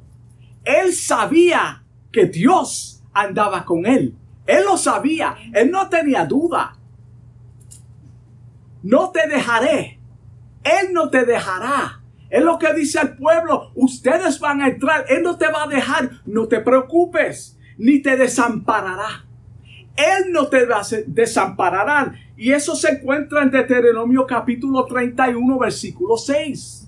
Él 0.64 0.94
sabía 0.94 1.84
que 2.12 2.26
Dios 2.26 3.04
andaba 3.14 3.64
con 3.64 3.86
él. 3.86 4.16
Él 4.46 4.64
lo 4.66 4.78
sabía. 4.78 5.36
Él 5.54 5.72
no 5.72 5.90
tenía 5.90 6.26
duda. 6.26 6.78
No 8.84 9.12
te 9.12 9.28
dejaré. 9.28 10.00
Él 10.64 10.94
no 10.94 11.10
te 11.10 11.26
dejará. 11.26 12.02
Es 12.30 12.44
lo 12.44 12.58
que 12.58 12.74
dice 12.74 13.00
al 13.00 13.16
pueblo. 13.16 13.72
Ustedes 13.76 14.40
van 14.40 14.62
a 14.62 14.68
entrar. 14.68 15.06
Él 15.10 15.24
no 15.24 15.38
te 15.38 15.48
va 15.48 15.64
a 15.64 15.68
dejar. 15.68 16.22
No 16.26 16.48
te 16.48 16.60
preocupes. 16.60 17.58
Ni 17.78 18.02
te 18.02 18.18
desamparará. 18.18 19.26
Él 19.96 20.32
no 20.32 20.48
te 20.48 20.68
desamparará. 21.08 22.14
Y 22.38 22.52
eso 22.52 22.76
se 22.76 22.92
encuentra 22.92 23.42
en 23.42 23.50
Deuteronomio 23.50 24.28
capítulo 24.28 24.86
31, 24.86 25.58
versículo 25.58 26.18
6. 26.18 26.88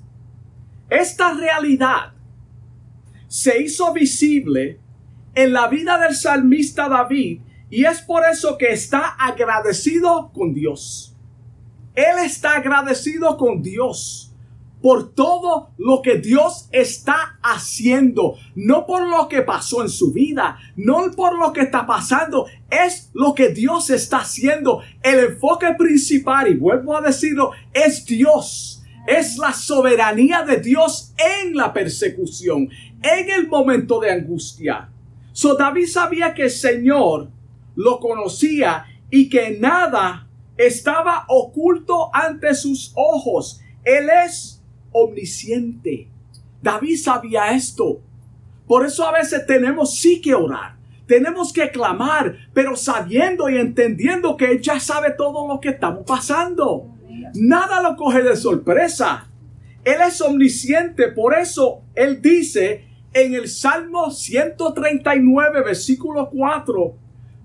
Esta 0.88 1.34
realidad 1.34 2.14
se 3.28 3.62
hizo 3.64 3.92
visible 3.92 4.80
en 5.34 5.52
la 5.52 5.68
vida 5.68 5.98
del 5.98 6.16
salmista 6.16 6.88
David 6.88 7.42
y 7.72 7.86
es 7.86 8.02
por 8.02 8.24
eso 8.32 8.58
que 8.60 8.72
está 8.72 9.16
agradecido 9.20 10.32
con 10.32 10.54
Dios. 10.54 11.16
Él 11.96 12.20
está 12.24 12.54
agradecido 12.58 13.36
con 13.36 13.64
Dios 13.64 14.29
por 14.82 15.14
todo 15.14 15.72
lo 15.78 16.02
que 16.02 16.20
Dios 16.20 16.70
está 16.72 17.38
haciendo, 17.42 18.36
no 18.56 18.86
por 18.86 19.08
lo 19.08 19.28
que 19.28 19.42
pasó 19.42 19.82
en 19.82 19.90
su 19.90 20.14
vida, 20.14 20.58
no 20.76 21.12
por 21.16 21.38
lo 21.38 21.52
que 21.52 21.62
está 21.62 21.86
pasando, 21.86 22.46
es 22.70 23.10
lo 23.14 23.34
que 23.34 23.50
Dios 23.50 23.90
está 23.90 24.20
haciendo. 24.20 24.82
El 25.04 25.20
enfoque 25.20 25.74
principal, 25.78 26.48
y 26.48 26.56
vuelvo 26.56 26.96
a 26.96 27.02
decirlo, 27.02 27.52
es 27.74 28.06
Dios 28.06 28.76
Es 29.08 29.38
la 29.38 29.54
soberanía 29.54 30.44
de 30.44 30.58
Dios 30.58 31.16
en 31.18 31.56
la 31.56 31.74
persecución, 31.74 32.70
en 33.02 33.30
el 33.32 33.48
momento 33.48 34.00
de 34.00 34.12
angustia. 34.12 34.92
So 35.32 35.56
David 35.56 35.88
sabía 35.88 36.34
que 36.34 36.44
el 36.44 36.52
Señor 36.52 37.32
lo 37.76 38.00
conocía 38.00 38.86
y 39.10 39.28
que 39.30 39.58
nada 39.60 40.28
estaba 40.58 41.26
oculto 41.28 42.10
ante 42.14 42.54
sus 42.54 42.92
ojos. 42.96 43.62
Él 43.84 44.10
es 44.26 44.59
omnisciente. 44.92 46.08
David 46.62 46.98
sabía 46.98 47.52
esto. 47.52 48.02
Por 48.68 48.86
eso 48.86 49.06
a 49.06 49.12
veces 49.12 49.46
tenemos 49.46 49.98
sí 49.98 50.22
que 50.22 50.34
orar. 50.34 50.78
Tenemos 51.08 51.52
que 51.52 51.72
clamar, 51.72 52.36
pero 52.54 52.76
sabiendo 52.76 53.50
y 53.50 53.58
entendiendo 53.58 54.38
que 54.38 54.52
Él 54.52 54.62
ya 54.62 54.80
sabe 54.80 55.12
todo 55.18 55.48
lo 55.48 55.60
que 55.60 55.70
estamos 55.70 56.04
pasando. 56.06 56.86
Nada 57.34 57.82
lo 57.82 57.96
coge 57.96 58.22
de 58.22 58.36
sorpresa. 58.36 59.28
Él 59.84 59.98
es 60.08 60.22
omnisciente, 60.22 61.08
por 61.08 61.34
eso 61.34 61.82
Él 61.96 62.22
dice 62.22 62.86
en 63.14 63.34
el 63.34 63.48
Salmo 63.48 64.12
139, 64.12 65.64
versículo 65.64 66.30
4, 66.30 66.94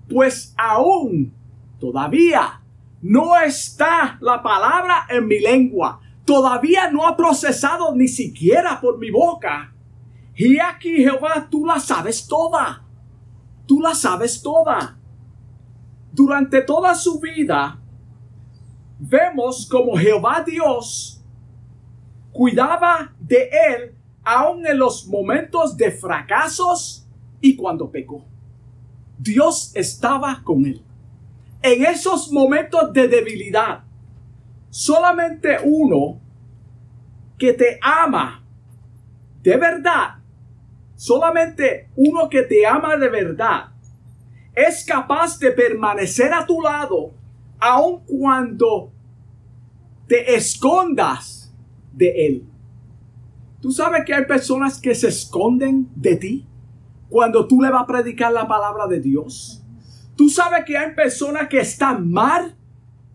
pues 0.09 0.53
aún 0.57 1.33
todavía 1.79 2.61
no 3.01 3.39
está 3.39 4.17
la 4.21 4.43
palabra 4.43 5.07
en 5.09 5.27
mi 5.27 5.39
lengua, 5.39 6.01
todavía 6.25 6.91
no 6.91 7.07
ha 7.07 7.15
procesado 7.15 7.95
ni 7.95 8.07
siquiera 8.07 8.81
por 8.81 8.97
mi 8.97 9.11
boca. 9.11 9.73
Y 10.35 10.59
aquí, 10.59 10.97
Jehová, 10.97 11.47
tú 11.49 11.65
la 11.65 11.79
sabes 11.79 12.27
toda. 12.27 12.83
Tú 13.65 13.79
la 13.79 13.95
sabes 13.95 14.41
toda. 14.41 14.97
Durante 16.11 16.61
toda 16.61 16.93
su 16.95 17.19
vida, 17.19 17.79
vemos 18.99 19.67
como 19.69 19.97
Jehová 19.97 20.43
Dios 20.45 21.23
cuidaba 22.31 23.13
de 23.17 23.49
él 23.69 23.95
aún 24.23 24.67
en 24.67 24.77
los 24.77 25.07
momentos 25.07 25.77
de 25.77 25.89
fracasos 25.91 27.07
y 27.39 27.55
cuando 27.55 27.89
pecó. 27.89 28.25
Dios 29.17 29.71
estaba 29.73 30.41
con 30.43 30.65
él. 30.65 30.83
En 31.61 31.85
esos 31.85 32.31
momentos 32.31 32.91
de 32.91 33.07
debilidad, 33.07 33.84
solamente 34.75 35.57
uno 35.63 36.19
que 37.37 37.53
te 37.53 37.79
ama 37.81 38.43
de 39.41 39.55
verdad, 39.55 40.15
solamente 40.97 41.87
uno 41.95 42.27
que 42.27 42.43
te 42.43 42.67
ama 42.67 42.97
de 42.97 43.07
verdad, 43.07 43.69
es 44.53 44.83
capaz 44.83 45.39
de 45.39 45.51
permanecer 45.51 46.33
a 46.33 46.45
tu 46.45 46.59
lado 46.59 47.13
aun 47.57 48.01
cuando 48.05 48.91
te 50.07 50.35
escondas 50.35 51.53
de 51.93 52.27
él. 52.27 52.45
Tú 53.61 53.71
sabes 53.71 54.03
que 54.03 54.13
hay 54.13 54.25
personas 54.25 54.81
que 54.81 54.93
se 54.93 55.07
esconden 55.07 55.87
de 55.95 56.17
ti 56.17 56.47
cuando 57.07 57.47
tú 57.47 57.61
le 57.61 57.69
vas 57.69 57.83
a 57.83 57.87
predicar 57.87 58.33
la 58.33 58.45
palabra 58.45 58.87
de 58.87 58.99
Dios. 58.99 59.63
Tú 60.17 60.27
sabes 60.27 60.65
que 60.65 60.77
hay 60.77 60.93
personas 60.93 61.47
que 61.47 61.59
están 61.59 62.11
mal 62.11 62.57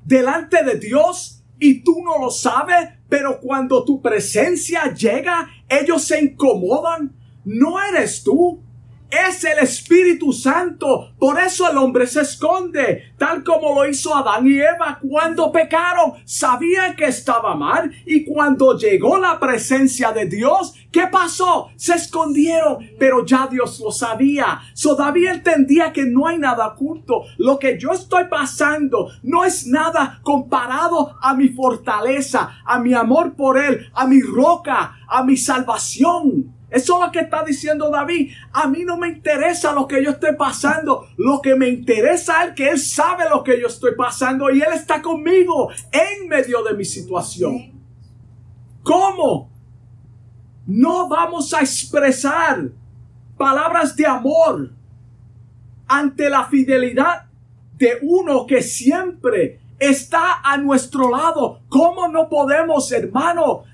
delante 0.07 0.65
de 0.65 0.77
Dios 0.77 1.40
y 1.61 1.85
tú 1.85 2.03
no 2.03 2.19
lo 2.19 2.31
sabes, 2.31 2.89
pero 3.09 3.39
cuando 3.39 3.85
tu 3.85 4.01
presencia 4.01 4.93
llega, 4.93 5.49
ellos 5.69 6.03
se 6.03 6.21
incomodan. 6.21 7.15
No 7.45 7.81
eres 7.81 8.25
tú, 8.25 8.63
es 9.11 9.45
el 9.45 9.59
Espíritu 9.59 10.33
Santo. 10.33 11.13
Por 11.19 11.39
eso 11.39 11.69
el 11.71 11.77
hombre 11.77 12.07
se 12.07 12.23
esconde, 12.23 13.13
tal 13.19 13.43
como 13.43 13.75
lo 13.75 13.89
hizo 13.89 14.15
Adán 14.15 14.47
y 14.47 14.59
Eva 14.61 14.99
cuando 15.01 15.51
pecaron. 15.51 16.15
Sabían 16.25 16.95
que 16.97 17.07
estaba 17.07 17.55
mal 17.55 17.91
y 18.07 18.25
cuando 18.25 18.77
llegó 18.79 19.19
la 19.19 19.39
presencia 19.39 20.13
de 20.13 20.27
Dios, 20.27 20.75
¿qué 20.93 21.07
pasó? 21.09 21.71
Se 21.77 21.95
escondieron, 21.95 22.79
pero 22.99 23.25
ya 23.25 23.47
Dios 23.47 23.81
lo 23.81 23.91
sabía. 23.91 24.61
So 24.75 24.97
entendía 25.15 25.93
que 25.93 26.05
no 26.05 26.27
hay 26.27 26.39
nada 26.39 26.69
oculto. 26.69 27.25
Lo 27.39 27.59
que 27.59 27.79
yo 27.79 27.93
estoy 27.93 28.25
pasando 28.25 29.11
no 29.23 29.45
es 29.45 29.67
nada 29.67 30.21
comparado 30.23 31.17
a 31.21 31.35
mi 31.35 31.49
fortaleza, 31.49 32.61
a 32.65 32.79
mi 32.79 32.95
amor 32.95 33.35
por 33.35 33.59
Él, 33.59 33.91
a 33.95 34.07
mi 34.07 34.21
roca, 34.21 34.97
a 35.09 35.25
mi 35.25 35.37
salvación. 35.37 36.60
Eso 36.71 36.95
es 36.95 37.07
lo 37.07 37.13
que 37.13 37.21
está 37.21 37.43
diciendo 37.45 37.91
David. 37.91 38.33
A 38.53 38.69
mí 38.69 38.85
no 38.85 38.97
me 38.97 39.09
interesa 39.09 39.73
lo 39.73 39.87
que 39.87 40.03
yo 40.05 40.11
estoy 40.11 40.37
pasando. 40.37 41.09
Lo 41.17 41.41
que 41.41 41.57
me 41.57 41.69
interesa 41.69 42.45
es 42.45 42.55
que 42.55 42.69
Él 42.71 42.79
sabe 42.79 43.29
lo 43.29 43.43
que 43.43 43.61
yo 43.61 43.67
estoy 43.67 43.95
pasando 43.97 44.51
y 44.51 44.61
Él 44.61 44.73
está 44.73 45.03
conmigo 45.03 45.71
en 45.91 46.29
medio 46.29 46.63
de 46.63 46.75
mi 46.75 46.85
situación. 46.85 47.73
¿Cómo? 48.83 49.51
No 50.67 51.09
vamos 51.09 51.53
a 51.53 51.61
expresar 51.61 52.71
palabras 53.37 53.97
de 53.97 54.07
amor 54.07 54.71
ante 55.89 56.31
la 56.31 56.45
fidelidad 56.45 57.27
de 57.77 57.99
uno 58.03 58.47
que 58.47 58.63
siempre 58.63 59.61
está 59.81 60.41
a 60.45 60.57
nuestro 60.59 61.11
lado. 61.11 61.63
¿Cómo 61.69 62.07
no 62.09 62.29
podemos, 62.29 62.93
hermano, 62.93 63.65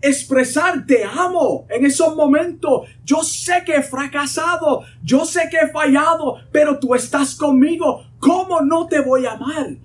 expresar 0.00 0.86
te 0.86 1.04
amo 1.04 1.66
en 1.68 1.84
esos 1.84 2.14
momentos. 2.14 2.88
Yo 3.04 3.22
sé 3.22 3.62
que 3.64 3.76
he 3.76 3.82
fracasado, 3.82 4.84
yo 5.02 5.24
sé 5.24 5.48
que 5.50 5.58
he 5.58 5.68
fallado, 5.68 6.36
pero 6.52 6.78
tú 6.78 6.94
estás 6.94 7.34
conmigo. 7.34 8.04
¿Cómo 8.18 8.60
no 8.60 8.86
te 8.86 9.00
voy 9.00 9.26
a 9.26 9.32
amar? 9.32 9.76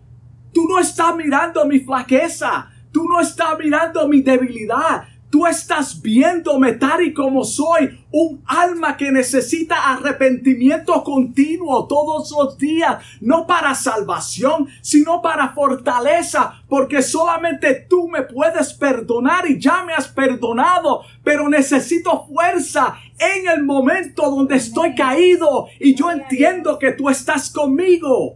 Tú 0.54 0.68
no 0.68 0.80
estás 0.80 1.16
mirando 1.16 1.66
mi 1.66 1.80
flaqueza, 1.80 2.70
tú 2.92 3.06
no 3.06 3.20
estás 3.20 3.58
mirando 3.58 4.08
mi 4.08 4.22
debilidad, 4.22 5.08
Tú 5.34 5.48
estás 5.48 6.00
viéndome 6.00 6.74
tal 6.74 7.02
y 7.02 7.12
como 7.12 7.44
soy, 7.44 8.06
un 8.12 8.44
alma 8.46 8.96
que 8.96 9.12
necesita 9.12 9.92
arrepentimiento 9.92 11.04
continuo 11.04 11.88
todos 11.88 12.32
los 12.38 12.56
días, 12.56 13.04
no 13.20 13.48
para 13.48 13.74
salvación, 13.74 14.68
sino 14.82 15.24
para 15.24 15.56
fortaleza, 15.56 16.62
porque 16.70 17.02
solamente 17.02 17.88
tú 17.90 18.08
me 18.08 18.22
puedes 18.22 18.76
perdonar 18.76 19.50
y 19.50 19.60
ya 19.60 19.84
me 19.84 19.96
has 19.96 20.08
perdonado, 20.08 21.02
pero 21.24 21.50
necesito 21.50 22.28
fuerza 22.28 22.96
en 23.18 23.48
el 23.50 23.64
momento 23.64 24.30
donde 24.30 24.58
estoy 24.58 24.94
caído 24.94 25.66
y 25.80 25.96
yo 25.96 26.12
entiendo 26.12 26.78
que 26.78 26.92
tú 26.92 27.10
estás 27.10 27.50
conmigo. 27.50 28.36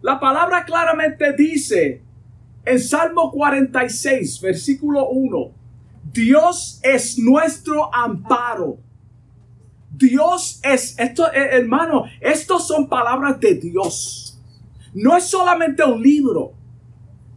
La 0.00 0.20
palabra 0.20 0.64
claramente 0.64 1.32
dice 1.32 2.02
en 2.64 2.78
Salmo 2.78 3.32
46, 3.32 4.40
versículo 4.42 5.08
1, 5.08 5.61
Dios 6.12 6.80
es 6.82 7.18
nuestro 7.18 7.94
amparo. 7.94 8.78
Dios 9.90 10.60
es, 10.62 10.98
esto, 10.98 11.26
eh, 11.32 11.48
hermano, 11.52 12.04
estos 12.20 12.66
son 12.66 12.88
palabras 12.88 13.38
de 13.40 13.54
Dios. 13.54 14.40
No 14.94 15.16
es 15.16 15.24
solamente 15.24 15.84
un 15.84 16.02
libro. 16.02 16.52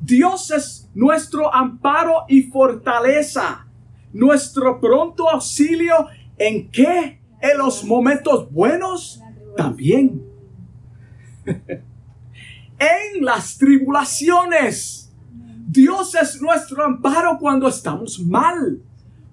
Dios 0.02 0.52
es 0.52 0.90
nuestro 0.94 1.54
amparo 1.54 2.26
y 2.28 2.44
fortaleza. 2.44 3.66
Nuestro 4.14 4.80
pronto 4.80 5.30
auxilio 5.30 6.08
en 6.38 6.70
qué? 6.70 7.20
En 7.42 7.58
los 7.58 7.84
momentos 7.84 8.52
buenos 8.52 9.22
también. 9.56 10.24
en 11.46 13.24
las 13.24 13.58
tribulaciones 13.58 15.05
Dios 15.68 16.14
es 16.14 16.40
nuestro 16.42 16.84
amparo 16.84 17.40
cuando 17.40 17.68
estamos 17.68 18.20
mal, 18.20 18.80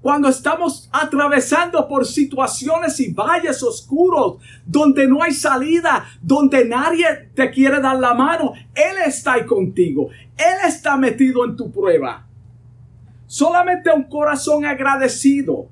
cuando 0.00 0.28
estamos 0.28 0.88
atravesando 0.90 1.86
por 1.86 2.06
situaciones 2.06 2.98
y 3.00 3.12
valles 3.12 3.62
oscuros, 3.62 4.36
donde 4.64 5.06
no 5.06 5.22
hay 5.22 5.32
salida, 5.32 6.06
donde 6.22 6.64
nadie 6.64 7.04
te 7.34 7.50
quiere 7.50 7.80
dar 7.80 7.98
la 7.98 8.14
mano. 8.14 8.54
Él 8.74 8.96
está 9.06 9.34
ahí 9.34 9.44
contigo. 9.44 10.08
Él 10.38 10.66
está 10.66 10.96
metido 10.96 11.44
en 11.44 11.54
tu 11.54 11.70
prueba. 11.70 12.26
Solamente 13.26 13.90
un 13.90 14.04
corazón 14.04 14.64
agradecido 14.64 15.68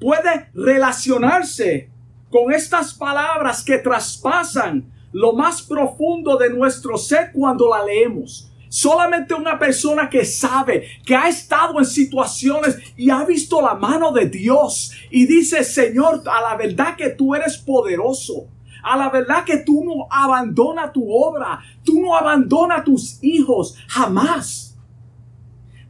puede 0.00 0.48
relacionarse 0.54 1.90
con 2.30 2.52
estas 2.52 2.94
palabras 2.94 3.64
que 3.64 3.78
traspasan 3.78 4.92
lo 5.12 5.32
más 5.32 5.62
profundo 5.62 6.36
de 6.36 6.50
nuestro 6.50 6.96
ser 6.96 7.32
cuando 7.32 7.68
la 7.68 7.84
leemos. 7.84 8.53
Solamente 8.74 9.34
una 9.34 9.56
persona 9.56 10.10
que 10.10 10.24
sabe, 10.24 10.88
que 11.06 11.14
ha 11.14 11.28
estado 11.28 11.78
en 11.78 11.84
situaciones 11.84 12.76
y 12.96 13.08
ha 13.08 13.24
visto 13.24 13.62
la 13.62 13.76
mano 13.76 14.10
de 14.10 14.28
Dios 14.28 14.90
y 15.12 15.26
dice, 15.26 15.62
Señor, 15.62 16.24
a 16.26 16.40
la 16.40 16.56
verdad 16.56 16.96
que 16.96 17.10
tú 17.10 17.36
eres 17.36 17.56
poderoso. 17.56 18.48
A 18.82 18.96
la 18.96 19.10
verdad 19.10 19.44
que 19.44 19.58
tú 19.58 19.84
no 19.84 20.08
abandonas 20.10 20.92
tu 20.92 21.08
obra, 21.08 21.60
tú 21.84 22.00
no 22.00 22.16
abandonas 22.16 22.82
tus 22.82 23.22
hijos, 23.22 23.76
jamás. 23.86 24.76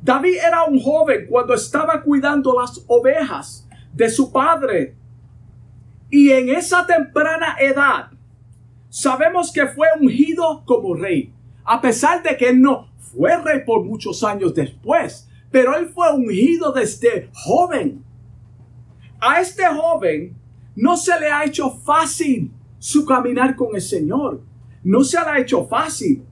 David 0.02 0.36
era 0.46 0.64
un 0.64 0.78
joven 0.78 1.24
cuando 1.26 1.54
estaba 1.54 2.02
cuidando 2.02 2.54
las 2.60 2.84
ovejas 2.86 3.66
de 3.94 4.10
su 4.10 4.30
padre. 4.30 4.94
Y 6.10 6.32
en 6.32 6.50
esa 6.50 6.86
temprana 6.86 7.56
edad, 7.58 8.10
sabemos 8.90 9.50
que 9.50 9.66
fue 9.68 9.88
ungido 9.98 10.62
como 10.66 10.94
rey 10.94 11.33
a 11.64 11.80
pesar 11.80 12.22
de 12.22 12.36
que 12.36 12.50
él 12.50 12.60
no 12.60 12.88
fue 12.98 13.36
rey 13.42 13.64
por 13.64 13.84
muchos 13.84 14.22
años 14.22 14.54
después, 14.54 15.28
pero 15.50 15.76
él 15.76 15.88
fue 15.88 16.12
ungido 16.12 16.72
desde 16.72 17.30
joven. 17.32 18.04
A 19.20 19.40
este 19.40 19.64
joven 19.66 20.36
no 20.76 20.96
se 20.96 21.18
le 21.18 21.30
ha 21.30 21.44
hecho 21.44 21.70
fácil 21.70 22.50
su 22.78 23.06
caminar 23.06 23.56
con 23.56 23.74
el 23.74 23.80
Señor. 23.80 24.42
No 24.82 25.02
se 25.04 25.18
le 25.20 25.26
ha 25.26 25.38
hecho 25.38 25.66
fácil. 25.66 26.22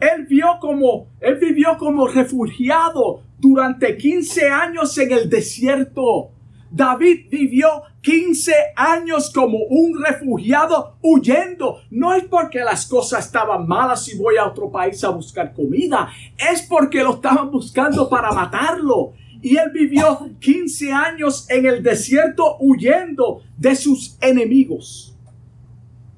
Él 0.00 0.26
vio 0.26 0.58
como, 0.60 1.06
él 1.20 1.36
vivió 1.36 1.76
como 1.78 2.08
refugiado 2.08 3.22
durante 3.38 3.96
15 3.96 4.48
años 4.48 4.96
en 4.98 5.12
el 5.12 5.30
desierto. 5.30 6.30
David 6.70 7.26
vivió 7.30 7.82
15 8.00 8.52
años 8.76 9.30
como 9.32 9.58
un 9.68 10.02
refugiado 10.02 10.96
huyendo. 11.02 11.80
No 11.90 12.14
es 12.14 12.24
porque 12.24 12.60
las 12.60 12.86
cosas 12.86 13.26
estaban 13.26 13.66
malas 13.66 14.08
y 14.08 14.18
voy 14.18 14.36
a 14.36 14.46
otro 14.46 14.70
país 14.70 15.02
a 15.04 15.10
buscar 15.10 15.52
comida. 15.52 16.10
Es 16.36 16.62
porque 16.62 17.02
lo 17.02 17.14
estaban 17.14 17.50
buscando 17.50 18.08
para 18.08 18.32
matarlo. 18.32 19.12
Y 19.42 19.56
él 19.56 19.70
vivió 19.72 20.30
15 20.40 20.92
años 20.92 21.48
en 21.50 21.66
el 21.66 21.82
desierto 21.82 22.56
huyendo 22.58 23.42
de 23.56 23.76
sus 23.76 24.16
enemigos. 24.20 25.14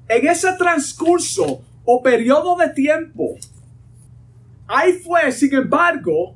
En 0.07 0.27
ese 0.27 0.51
transcurso 0.53 1.61
o 1.85 2.01
periodo 2.01 2.55
de 2.55 2.69
tiempo, 2.69 3.35
ahí 4.67 4.93
fue, 4.93 5.31
sin 5.31 5.53
embargo, 5.53 6.35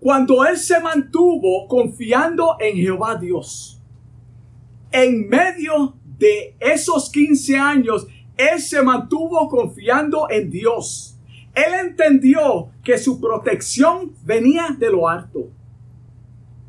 cuando 0.00 0.44
él 0.46 0.56
se 0.56 0.80
mantuvo 0.80 1.66
confiando 1.66 2.56
en 2.60 2.76
Jehová 2.76 3.16
Dios. 3.16 3.80
En 4.90 5.28
medio 5.28 5.94
de 6.18 6.56
esos 6.60 7.10
15 7.10 7.58
años, 7.58 8.06
él 8.36 8.60
se 8.60 8.82
mantuvo 8.82 9.48
confiando 9.48 10.28
en 10.30 10.50
Dios. 10.50 11.18
Él 11.54 11.74
entendió 11.86 12.70
que 12.84 12.96
su 12.98 13.20
protección 13.20 14.12
venía 14.24 14.76
de 14.78 14.90
lo 14.90 15.08
alto. 15.08 15.50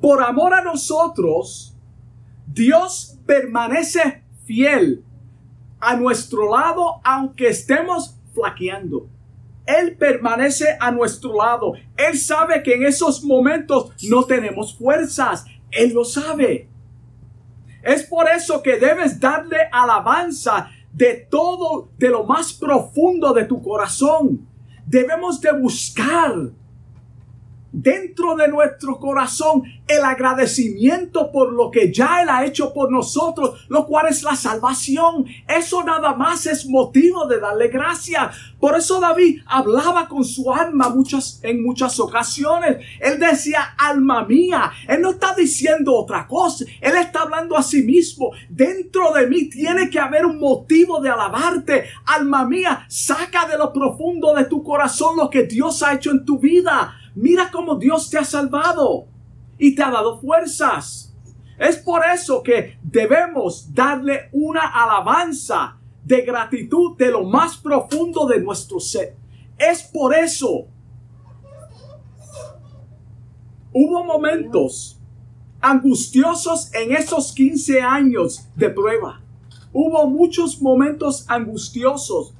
Por 0.02 0.24
amor 0.24 0.54
a 0.54 0.64
nosotros, 0.64 1.76
Dios 2.48 3.20
permanece 3.26 4.24
fiel 4.46 5.04
a 5.80 5.96
nuestro 5.96 6.52
lado 6.52 7.00
aunque 7.04 7.50
estemos 7.50 8.18
flaqueando. 8.34 9.08
Él 9.70 9.96
permanece 9.98 10.78
a 10.80 10.92
nuestro 10.92 11.38
lado. 11.38 11.74
Él 11.96 12.18
sabe 12.18 12.64
que 12.64 12.74
en 12.74 12.86
esos 12.86 13.24
momentos 13.24 13.92
no 14.10 14.24
tenemos 14.24 14.76
fuerzas. 14.76 15.46
Él 15.70 15.94
lo 15.94 16.04
sabe. 16.04 16.68
Es 17.84 18.04
por 18.04 18.28
eso 18.28 18.64
que 18.64 18.78
debes 18.78 19.20
darle 19.20 19.58
alabanza 19.72 20.72
de 20.92 21.28
todo, 21.30 21.92
de 21.98 22.10
lo 22.10 22.24
más 22.24 22.52
profundo 22.52 23.32
de 23.32 23.46
tu 23.46 23.62
corazón. 23.62 24.48
Debemos 24.88 25.40
de 25.40 25.52
buscar 25.52 26.34
dentro 27.72 28.36
de 28.36 28.48
nuestro 28.48 29.00
corazón 29.00 29.64
el 29.88 30.04
agradecimiento 30.04 31.32
por 31.32 31.52
lo 31.52 31.72
que 31.72 31.92
ya 31.92 32.22
Él 32.22 32.30
ha 32.30 32.46
hecho 32.46 32.74
por 32.74 32.92
nosotros, 32.92 33.66
lo 33.70 33.86
cual 33.86 34.08
es 34.08 34.24
la 34.24 34.36
salvación. 34.36 35.26
Eso 35.48 35.84
nada 35.84 36.14
más 36.14 36.46
es 36.46 36.68
motivo 36.68 37.26
de 37.26 37.40
darle 37.40 37.70
gracias. 37.70 38.36
Por 38.60 38.76
eso 38.76 39.00
David 39.00 39.42
hablaba 39.48 40.08
con 40.08 40.24
su 40.24 40.52
alma 40.54 40.90
muchas, 40.90 41.40
en 41.44 41.64
muchas 41.64 42.00
ocasiones. 42.00 42.78
Él 43.00 43.20
decía, 43.20 43.76
alma 43.78 44.26
mía. 44.26 44.72
Él 44.88 45.02
no 45.02 45.12
está 45.12 45.34
diciendo 45.34 45.96
otra 45.96 46.28
cosa. 46.28 46.66
Él 46.82 46.96
está 46.98 47.22
hablando 47.22 47.58
a 47.58 47.64
sí 47.64 47.82
mismo. 47.84 48.32
Dentro 48.50 49.14
de 49.14 49.28
mí 49.28 49.50
tiene 49.50 49.90
que 49.90 50.00
haber 50.00 50.26
un 50.26 50.40
motivo 50.40 51.00
de 51.00 51.10
alabarte. 51.10 51.86
Alma 52.06 52.46
mía, 52.46 52.86
saca 52.90 53.48
de 53.48 53.58
lo 53.58 53.72
profundo 53.72 54.34
de 54.36 54.46
tu 54.46 54.62
corazón 54.64 55.18
lo 55.18 55.30
que 55.30 55.44
Dios 55.44 55.82
ha 55.82 55.94
hecho 55.94 56.12
en 56.12 56.26
tu 56.26 56.38
vida. 56.38 56.99
Mira 57.16 57.50
cómo 57.52 57.76
Dios 57.76 58.10
te 58.10 58.18
ha 58.18 58.24
salvado 58.24 59.08
y 59.58 59.76
te 59.76 59.84
ha 59.84 59.92
dado 59.92 60.20
fuerzas. 60.20 61.14
Es 61.58 61.78
por 61.78 62.02
eso 62.06 62.42
que 62.42 62.78
debemos 62.82 63.74
darle 63.74 64.30
una 64.32 64.62
alabanza 64.62 65.78
de 66.06 66.22
gratitud 66.22 66.98
de 66.98 67.12
lo 67.12 67.24
más 67.24 67.58
profundo 67.58 68.26
de 68.26 68.40
nuestro 68.40 68.80
ser. 68.80 69.16
Es 69.58 69.84
por 69.84 70.16
eso. 70.16 70.68
Hubo 73.74 74.04
momentos 74.04 75.00
angustiosos 75.62 76.74
en 76.74 76.96
esos 76.96 77.34
15 77.34 77.82
años 77.82 78.48
de 78.56 78.70
prueba. 78.70 79.22
Hubo 79.74 80.08
muchos 80.08 80.62
momentos 80.62 81.26
angustiosos, 81.28 82.34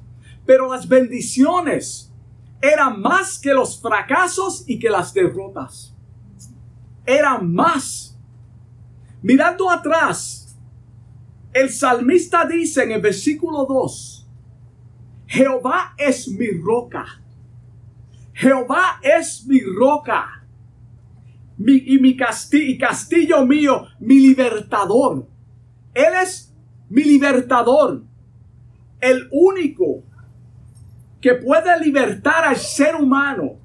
pero 0.46 0.72
las 0.72 0.88
bendiciones 0.88 2.09
era 2.60 2.90
más 2.90 3.38
que 3.38 3.54
los 3.54 3.80
fracasos 3.80 4.64
y 4.66 4.78
que 4.78 4.90
las 4.90 5.14
derrotas. 5.14 5.94
Era 7.06 7.38
más. 7.38 8.18
Mirando 9.22 9.70
atrás, 9.70 10.56
el 11.52 11.70
salmista 11.70 12.44
dice 12.44 12.84
en 12.84 12.92
el 12.92 13.00
versículo 13.00 13.64
2, 13.64 14.28
Jehová 15.26 15.94
es 15.96 16.28
mi 16.28 16.50
roca. 16.50 17.06
Jehová 18.32 19.00
es 19.02 19.44
mi 19.46 19.60
roca. 19.60 20.36
y 21.58 21.98
mi 21.98 22.16
castillo, 22.16 22.64
y 22.64 22.78
castillo 22.78 23.46
mío, 23.46 23.86
mi 23.98 24.18
libertador. 24.20 25.26
Él 25.92 26.12
es 26.22 26.54
mi 26.88 27.04
libertador. 27.04 28.02
El 29.00 29.28
único 29.30 30.04
que 31.20 31.34
puede 31.34 31.78
libertar 31.80 32.44
al 32.44 32.56
ser 32.56 32.96
humano 32.96 33.58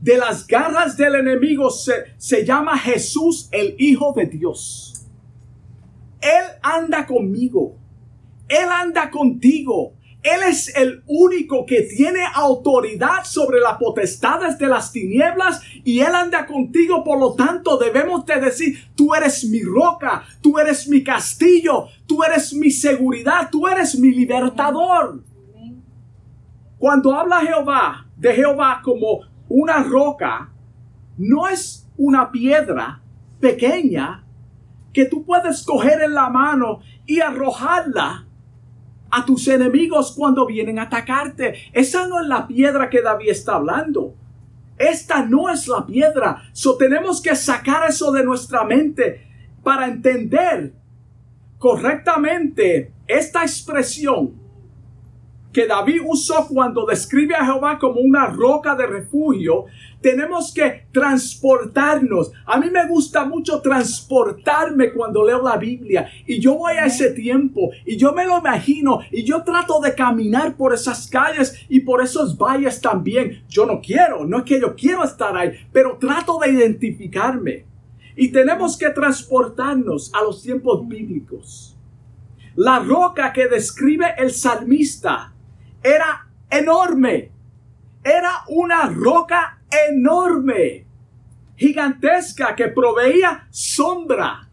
de 0.00 0.16
las 0.16 0.46
garras 0.46 0.96
del 0.96 1.16
enemigo 1.16 1.70
se, 1.70 2.14
se 2.16 2.44
llama 2.44 2.78
Jesús 2.78 3.48
el 3.52 3.74
Hijo 3.78 4.14
de 4.16 4.26
Dios. 4.26 5.06
Él 6.20 6.44
anda 6.62 7.06
conmigo. 7.06 7.76
Él 8.48 8.68
anda 8.70 9.10
contigo. 9.10 9.94
Él 10.22 10.40
es 10.46 10.76
el 10.76 11.02
único 11.06 11.64
que 11.64 11.82
tiene 11.82 12.20
autoridad 12.34 13.24
sobre 13.24 13.58
las 13.58 13.78
potestades 13.78 14.58
de 14.58 14.66
las 14.66 14.92
tinieblas 14.92 15.62
y 15.82 16.00
Él 16.00 16.14
anda 16.14 16.46
contigo. 16.46 17.02
Por 17.04 17.18
lo 17.18 17.34
tanto, 17.34 17.78
debemos 17.78 18.26
de 18.26 18.38
decir, 18.38 18.90
tú 18.94 19.14
eres 19.14 19.44
mi 19.46 19.62
roca, 19.62 20.24
tú 20.42 20.58
eres 20.58 20.86
mi 20.88 21.02
castillo, 21.02 21.86
tú 22.06 22.22
eres 22.22 22.52
mi 22.52 22.70
seguridad, 22.70 23.48
tú 23.50 23.66
eres 23.66 23.98
mi 23.98 24.10
libertador. 24.10 25.22
Cuando 26.80 27.14
habla 27.14 27.40
Jehová 27.40 28.06
de 28.16 28.32
Jehová 28.32 28.80
como 28.82 29.20
una 29.50 29.82
roca, 29.82 30.48
no 31.18 31.46
es 31.46 31.86
una 31.98 32.32
piedra 32.32 33.02
pequeña 33.38 34.24
que 34.90 35.04
tú 35.04 35.22
puedes 35.26 35.62
coger 35.62 36.00
en 36.00 36.14
la 36.14 36.30
mano 36.30 36.80
y 37.04 37.20
arrojarla 37.20 38.26
a 39.10 39.24
tus 39.26 39.46
enemigos 39.48 40.14
cuando 40.16 40.46
vienen 40.46 40.78
a 40.78 40.84
atacarte. 40.84 41.52
Esa 41.74 42.08
no 42.08 42.18
es 42.18 42.26
la 42.26 42.46
piedra 42.46 42.88
que 42.88 43.02
David 43.02 43.28
está 43.28 43.56
hablando. 43.56 44.14
Esta 44.78 45.22
no 45.26 45.50
es 45.50 45.68
la 45.68 45.84
piedra. 45.84 46.44
So 46.52 46.78
tenemos 46.78 47.20
que 47.20 47.36
sacar 47.36 47.90
eso 47.90 48.10
de 48.10 48.24
nuestra 48.24 48.64
mente 48.64 49.26
para 49.62 49.86
entender 49.86 50.72
correctamente 51.58 52.94
esta 53.06 53.42
expresión 53.42 54.39
que 55.52 55.66
David 55.66 56.02
usó 56.06 56.46
cuando 56.48 56.86
describe 56.86 57.34
a 57.34 57.44
Jehová 57.44 57.78
como 57.78 58.00
una 58.00 58.26
roca 58.26 58.74
de 58.76 58.86
refugio, 58.86 59.64
tenemos 60.00 60.52
que 60.54 60.86
transportarnos. 60.92 62.32
A 62.46 62.58
mí 62.58 62.70
me 62.70 62.86
gusta 62.86 63.24
mucho 63.24 63.60
transportarme 63.60 64.92
cuando 64.92 65.24
leo 65.24 65.42
la 65.42 65.56
Biblia 65.56 66.08
y 66.26 66.40
yo 66.40 66.54
voy 66.54 66.74
a 66.74 66.86
ese 66.86 67.10
tiempo 67.10 67.70
y 67.84 67.96
yo 67.96 68.12
me 68.12 68.24
lo 68.24 68.38
imagino 68.38 69.00
y 69.10 69.24
yo 69.24 69.42
trato 69.42 69.80
de 69.80 69.94
caminar 69.94 70.56
por 70.56 70.72
esas 70.72 71.08
calles 71.08 71.66
y 71.68 71.80
por 71.80 72.02
esos 72.02 72.36
valles 72.36 72.80
también. 72.80 73.42
Yo 73.48 73.66
no 73.66 73.80
quiero, 73.80 74.24
no 74.24 74.38
es 74.38 74.44
que 74.44 74.60
yo 74.60 74.74
quiero 74.74 75.04
estar 75.04 75.36
ahí, 75.36 75.52
pero 75.72 75.98
trato 75.98 76.38
de 76.38 76.52
identificarme. 76.52 77.66
Y 78.16 78.28
tenemos 78.32 78.76
que 78.76 78.90
transportarnos 78.90 80.12
a 80.14 80.22
los 80.22 80.42
tiempos 80.42 80.86
bíblicos. 80.86 81.76
La 82.56 82.80
roca 82.80 83.32
que 83.32 83.46
describe 83.46 84.14
el 84.18 84.32
salmista 84.32 85.32
era 85.82 86.28
enorme. 86.50 87.30
Era 88.02 88.44
una 88.48 88.86
roca 88.86 89.60
enorme, 89.90 90.86
gigantesca 91.56 92.56
que 92.56 92.68
proveía 92.68 93.46
sombra 93.50 94.48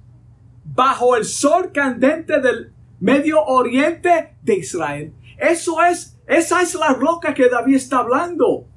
bajo 0.66 1.16
el 1.16 1.24
sol 1.24 1.72
candente 1.72 2.42
del 2.42 2.74
Medio 3.00 3.42
Oriente 3.44 4.36
de 4.42 4.56
Israel. 4.56 5.14
Eso 5.38 5.82
es, 5.84 6.20
esa 6.28 6.62
es 6.62 6.76
la 6.76 6.90
roca 6.90 7.34
que 7.34 7.48
David 7.48 7.76
está 7.76 8.00
hablando. 8.00 8.68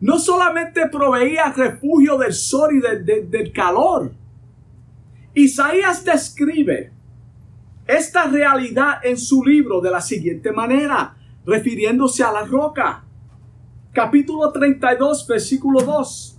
No 0.00 0.18
solamente 0.18 0.88
proveía 0.88 1.52
refugio 1.52 2.18
del 2.18 2.32
sol 2.32 2.76
y 2.76 2.80
del 2.80 3.52
calor. 3.52 4.12
Isaías 5.34 6.04
describe 6.04 6.92
esta 7.86 8.24
realidad 8.26 8.98
en 9.02 9.16
su 9.16 9.44
libro 9.44 9.80
de 9.80 9.90
la 9.90 10.00
siguiente 10.00 10.52
manera 10.52 11.17
refiriéndose 11.48 12.22
a 12.22 12.30
la 12.30 12.44
roca. 12.44 13.04
Capítulo 13.92 14.52
32, 14.52 15.26
versículo 15.26 15.80
2. 15.80 16.38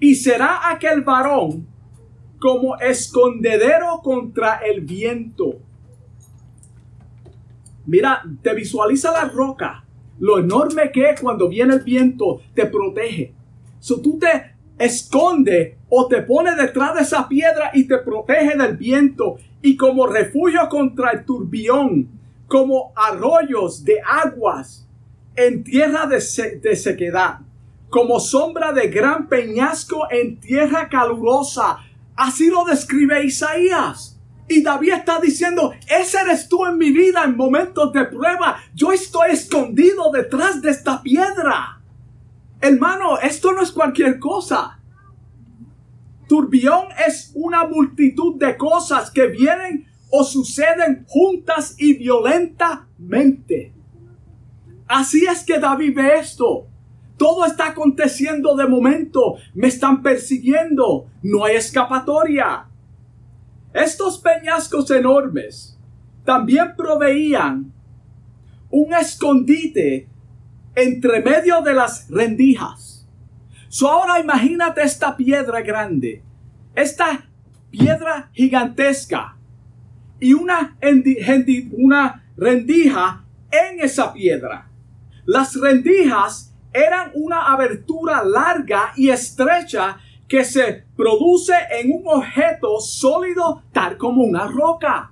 Y 0.00 0.14
será 0.14 0.70
aquel 0.70 1.00
varón 1.00 1.66
como 2.38 2.76
escondedero 2.76 4.00
contra 4.02 4.56
el 4.56 4.82
viento. 4.82 5.54
Mira, 7.86 8.22
te 8.42 8.54
visualiza 8.54 9.10
la 9.12 9.24
roca, 9.24 9.84
lo 10.18 10.38
enorme 10.38 10.92
que 10.92 11.08
es 11.08 11.20
cuando 11.20 11.48
viene 11.48 11.74
el 11.74 11.82
viento, 11.82 12.42
te 12.54 12.66
protege. 12.66 13.32
So 13.80 14.00
tú 14.02 14.18
te 14.18 14.56
esconde 14.78 15.78
o 15.88 16.06
te 16.06 16.20
pone 16.20 16.54
detrás 16.54 16.94
de 16.96 17.00
esa 17.00 17.26
piedra 17.28 17.70
y 17.72 17.88
te 17.88 17.96
protege 17.98 18.58
del 18.58 18.76
viento 18.76 19.36
y 19.62 19.74
como 19.76 20.06
refugio 20.06 20.68
contra 20.68 21.12
el 21.12 21.24
turbión, 21.24 22.21
como 22.52 22.92
arroyos 22.94 23.82
de 23.82 24.02
aguas 24.06 24.86
en 25.34 25.64
tierra 25.64 26.06
de, 26.06 26.20
sequedad, 26.20 27.38
como 27.88 28.20
sombra 28.20 28.74
de 28.74 28.88
gran 28.88 29.26
peñasco 29.26 30.06
en 30.10 30.38
tierra 30.38 30.86
calurosa. 30.90 31.78
Así 32.14 32.50
lo 32.50 32.66
describe 32.66 33.24
Isaías. 33.24 34.20
Y 34.48 34.62
David 34.62 34.92
está 34.92 35.18
diciendo, 35.18 35.72
ese 35.88 36.18
eres 36.20 36.46
tú 36.46 36.66
en 36.66 36.76
mi 36.76 36.90
vida 36.90 37.24
en 37.24 37.38
momentos 37.38 37.90
de 37.94 38.04
prueba. 38.04 38.58
Yo 38.74 38.92
estoy 38.92 39.30
escondido 39.30 40.12
detrás 40.12 40.60
de 40.60 40.72
esta 40.72 41.02
piedra. 41.02 41.80
Hermano, 42.60 43.18
esto 43.18 43.52
no 43.52 43.62
es 43.62 43.72
cualquier 43.72 44.18
cosa. 44.18 44.78
Turbión 46.28 46.88
es 47.08 47.32
una 47.34 47.64
multitud 47.64 48.38
de 48.38 48.58
cosas 48.58 49.10
que 49.10 49.28
vienen 49.28 49.90
o 50.14 50.24
suceden 50.24 51.06
juntas 51.08 51.74
y 51.78 51.94
violentamente. 51.94 53.72
Así 54.86 55.24
es 55.24 55.42
que 55.42 55.58
David 55.58 55.96
ve 55.96 56.18
esto. 56.18 56.66
Todo 57.16 57.46
está 57.46 57.68
aconteciendo 57.68 58.54
de 58.54 58.66
momento. 58.66 59.36
Me 59.54 59.68
están 59.68 60.02
persiguiendo. 60.02 61.06
No 61.22 61.46
hay 61.46 61.56
escapatoria. 61.56 62.66
Estos 63.72 64.18
peñascos 64.18 64.90
enormes 64.90 65.78
también 66.26 66.74
proveían 66.76 67.72
un 68.68 68.92
escondite 68.92 70.10
entre 70.74 71.22
medio 71.22 71.62
de 71.62 71.72
las 71.72 72.10
rendijas. 72.10 73.08
So 73.68 73.88
ahora 73.88 74.20
imagínate 74.20 74.82
esta 74.82 75.16
piedra 75.16 75.62
grande, 75.62 76.22
esta 76.74 77.30
piedra 77.70 78.28
gigantesca 78.34 79.38
y 80.22 80.34
una, 80.34 80.76
rendija 82.36 83.24
en 83.50 83.80
esa 83.80 84.12
piedra. 84.12 84.68
Las 85.24 85.60
rendijas 85.60 86.54
eran 86.72 87.10
una 87.14 87.52
abertura 87.52 88.22
larga 88.24 88.92
y 88.96 89.10
estrecha 89.10 89.98
que 90.28 90.44
se 90.44 90.84
produce 90.96 91.52
en 91.72 91.90
un 91.92 92.04
objeto 92.06 92.80
sólido 92.80 93.64
tal 93.72 93.98
como 93.98 94.22
una 94.22 94.46
roca. 94.46 95.10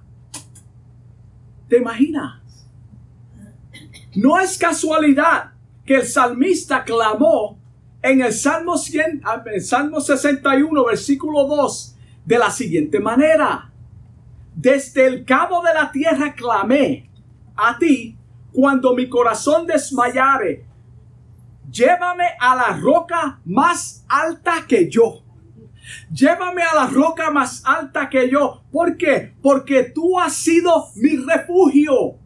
¿Te 1.69 1.79
imaginas? 1.79 2.41
No 4.15 4.39
es 4.39 4.57
casualidad 4.57 5.53
que 5.85 5.97
el 5.97 6.07
salmista 6.07 6.85
clamó 6.85 7.59
en 8.01 8.23
el 8.23 8.33
Salmo, 8.33 8.79
100, 8.79 9.23
el 9.53 9.63
Salmo 9.63 10.01
61, 10.01 10.85
versículo 10.85 11.47
2, 11.47 11.97
de 12.25 12.39
la 12.39 12.51
siguiente 12.51 13.01
manera. 13.01 13.70
Desde 14.61 15.07
el 15.07 15.25
cabo 15.25 15.63
de 15.63 15.73
la 15.73 15.91
tierra 15.91 16.35
clamé 16.35 17.09
a 17.57 17.79
ti 17.79 18.19
cuando 18.53 18.95
mi 18.95 19.09
corazón 19.09 19.67
desmayare 19.67 20.67
llévame 21.71 22.27
a 22.39 22.55
la 22.55 22.77
roca 22.77 23.41
más 23.47 24.05
alta 24.07 24.67
que 24.69 24.91
yo. 24.91 25.23
Llévame 26.13 26.63
a 26.63 26.75
la 26.75 26.87
roca 26.89 27.31
más 27.31 27.63
alta 27.65 28.11
que 28.11 28.29
yo. 28.29 28.63
¿Por 28.71 28.99
qué? 28.99 29.33
Porque 29.41 29.85
tú 29.85 30.21
has 30.21 30.35
sido 30.35 30.89
mi 30.97 31.17
refugio. 31.17 32.19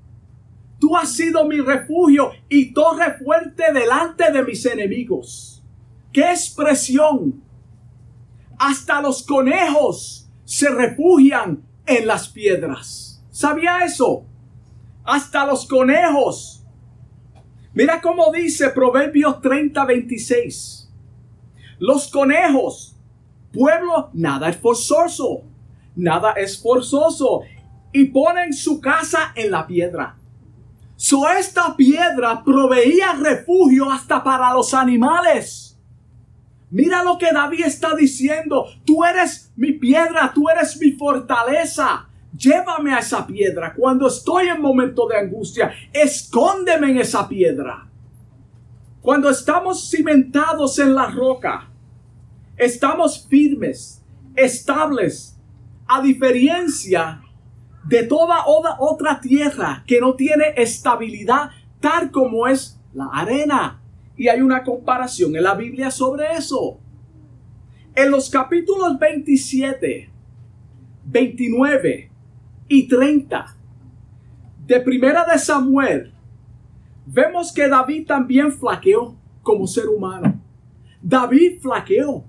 Tú 0.81 0.97
has 0.97 1.13
sido 1.13 1.45
mi 1.47 1.61
refugio 1.61 2.33
y 2.49 2.75
torre 2.75 3.17
fuerte 3.17 3.73
delante 3.73 4.33
de 4.33 4.43
mis 4.43 4.67
enemigos. 4.67 5.63
¡Qué 6.13 6.33
expresión! 6.33 7.45
Hasta 8.59 9.01
los 9.01 9.23
conejos 9.23 10.29
se 10.45 10.69
refugian 10.69 11.63
en 11.87 12.07
las 12.07 12.29
piedras. 12.29 13.23
¿Sabía 13.31 13.85
eso? 13.85 14.25
Hasta 15.05 15.45
los 15.45 15.67
conejos 15.67 16.65
Mira 17.75 18.01
cómo 18.01 18.31
dice 18.31 18.71
Proverbios 18.71 19.41
30, 19.41 19.85
26. 19.85 20.89
Los 21.81 22.07
conejos, 22.07 22.97
pueblo, 23.53 24.11
nada 24.13 24.49
es 24.49 24.57
forzoso, 24.57 25.43
nada 25.97 26.35
es 26.35 26.63
forzoso, 26.63 27.41
y 27.93 28.05
ponen 28.07 28.53
su 28.53 28.81
casa 28.81 29.33
en 29.35 29.51
la 29.51 29.67
piedra. 29.67 30.17
So 30.95 31.29
esta 31.29 31.77
piedra 31.77 32.45
proveía 32.45 33.15
refugio 33.15 33.91
hasta 33.91 34.23
para 34.23 34.53
los 34.53 34.73
animales. 34.73 35.77
Mira 36.71 37.03
lo 37.03 37.19
que 37.19 37.33
David 37.33 37.65
está 37.65 37.97
diciendo. 37.97 38.67
Tú 38.85 39.05
eres 39.05 39.44
mi 39.57 39.73
piedra, 39.73 40.33
tú 40.35 40.49
eres 40.49 40.79
mi 40.81 40.93
fortaleza. 40.93 42.09
Llévame 42.37 42.93
a 42.93 42.99
esa 42.99 43.25
piedra 43.27 43.73
cuando 43.73 44.09
estoy 44.09 44.49
en 44.49 44.61
momento 44.61 45.07
de 45.07 45.17
angustia. 45.17 45.73
Escóndeme 45.93 46.91
en 46.91 46.99
esa 46.99 47.29
piedra. 47.29 47.89
Cuando 49.01 49.31
estamos 49.31 49.89
cimentados 49.91 50.79
en 50.79 50.95
la 50.95 51.07
roca, 51.07 51.71
estamos 52.57 53.27
firmes, 53.29 54.03
estables, 54.35 55.39
a 55.87 56.01
diferencia 56.01 57.21
de 57.85 58.05
toda 58.05 58.45
otra 58.47 59.21
tierra 59.21 59.85
que 59.87 60.01
no 60.01 60.15
tiene 60.15 60.55
estabilidad 60.57 61.51
tal 61.81 62.11
como 62.11 62.49
es 62.49 62.81
la 62.95 63.11
arena. 63.13 63.81
Y 64.17 64.29
hay 64.29 64.41
una 64.41 64.65
comparación 64.65 65.37
en 65.37 65.43
la 65.43 65.55
Biblia 65.55 65.91
sobre 65.91 66.33
eso. 66.33 66.81
En 67.97 68.11
los 68.11 68.29
capítulos 68.29 68.99
27, 68.99 70.11
29 71.05 72.11
y 72.67 72.89
30 72.89 73.57
de 74.67 74.81
Primera 74.81 75.25
de 75.25 75.39
Samuel, 75.39 76.13
vemos 77.07 77.53
que 77.53 77.69
David 77.69 78.09
también 78.09 78.51
flaqueó 78.51 79.15
como 79.43 79.69
ser 79.69 79.87
humano. 79.89 80.41
David 81.01 81.61
flaqueó 81.61 82.25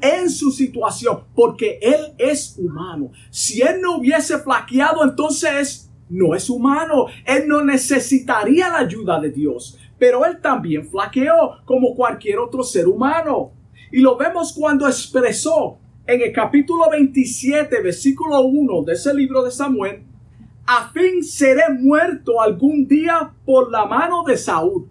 en 0.00 0.28
su 0.28 0.50
situación 0.50 1.20
porque 1.32 1.78
él 1.80 2.14
es 2.18 2.56
humano. 2.58 3.12
Si 3.30 3.62
él 3.62 3.80
no 3.80 3.98
hubiese 3.98 4.36
flaqueado, 4.38 5.04
entonces 5.04 5.92
no 6.08 6.34
es 6.34 6.50
humano. 6.50 7.06
Él 7.24 7.46
no 7.46 7.62
necesitaría 7.62 8.68
la 8.68 8.78
ayuda 8.78 9.20
de 9.20 9.30
Dios. 9.30 9.78
Pero 9.96 10.24
él 10.24 10.40
también 10.40 10.84
flaqueó 10.84 11.58
como 11.64 11.94
cualquier 11.94 12.40
otro 12.40 12.64
ser 12.64 12.88
humano. 12.88 13.52
Y 13.90 14.00
lo 14.00 14.16
vemos 14.16 14.52
cuando 14.52 14.86
expresó 14.86 15.78
en 16.06 16.22
el 16.22 16.32
capítulo 16.32 16.90
27, 16.90 17.82
versículo 17.82 18.40
1 18.42 18.82
de 18.84 18.92
ese 18.92 19.14
libro 19.14 19.42
de 19.42 19.50
Samuel, 19.50 20.02
a 20.66 20.90
fin 20.90 21.22
seré 21.22 21.64
muerto 21.70 22.40
algún 22.40 22.86
día 22.86 23.32
por 23.44 23.70
la 23.70 23.86
mano 23.86 24.22
de 24.22 24.36
Saúl. 24.36 24.90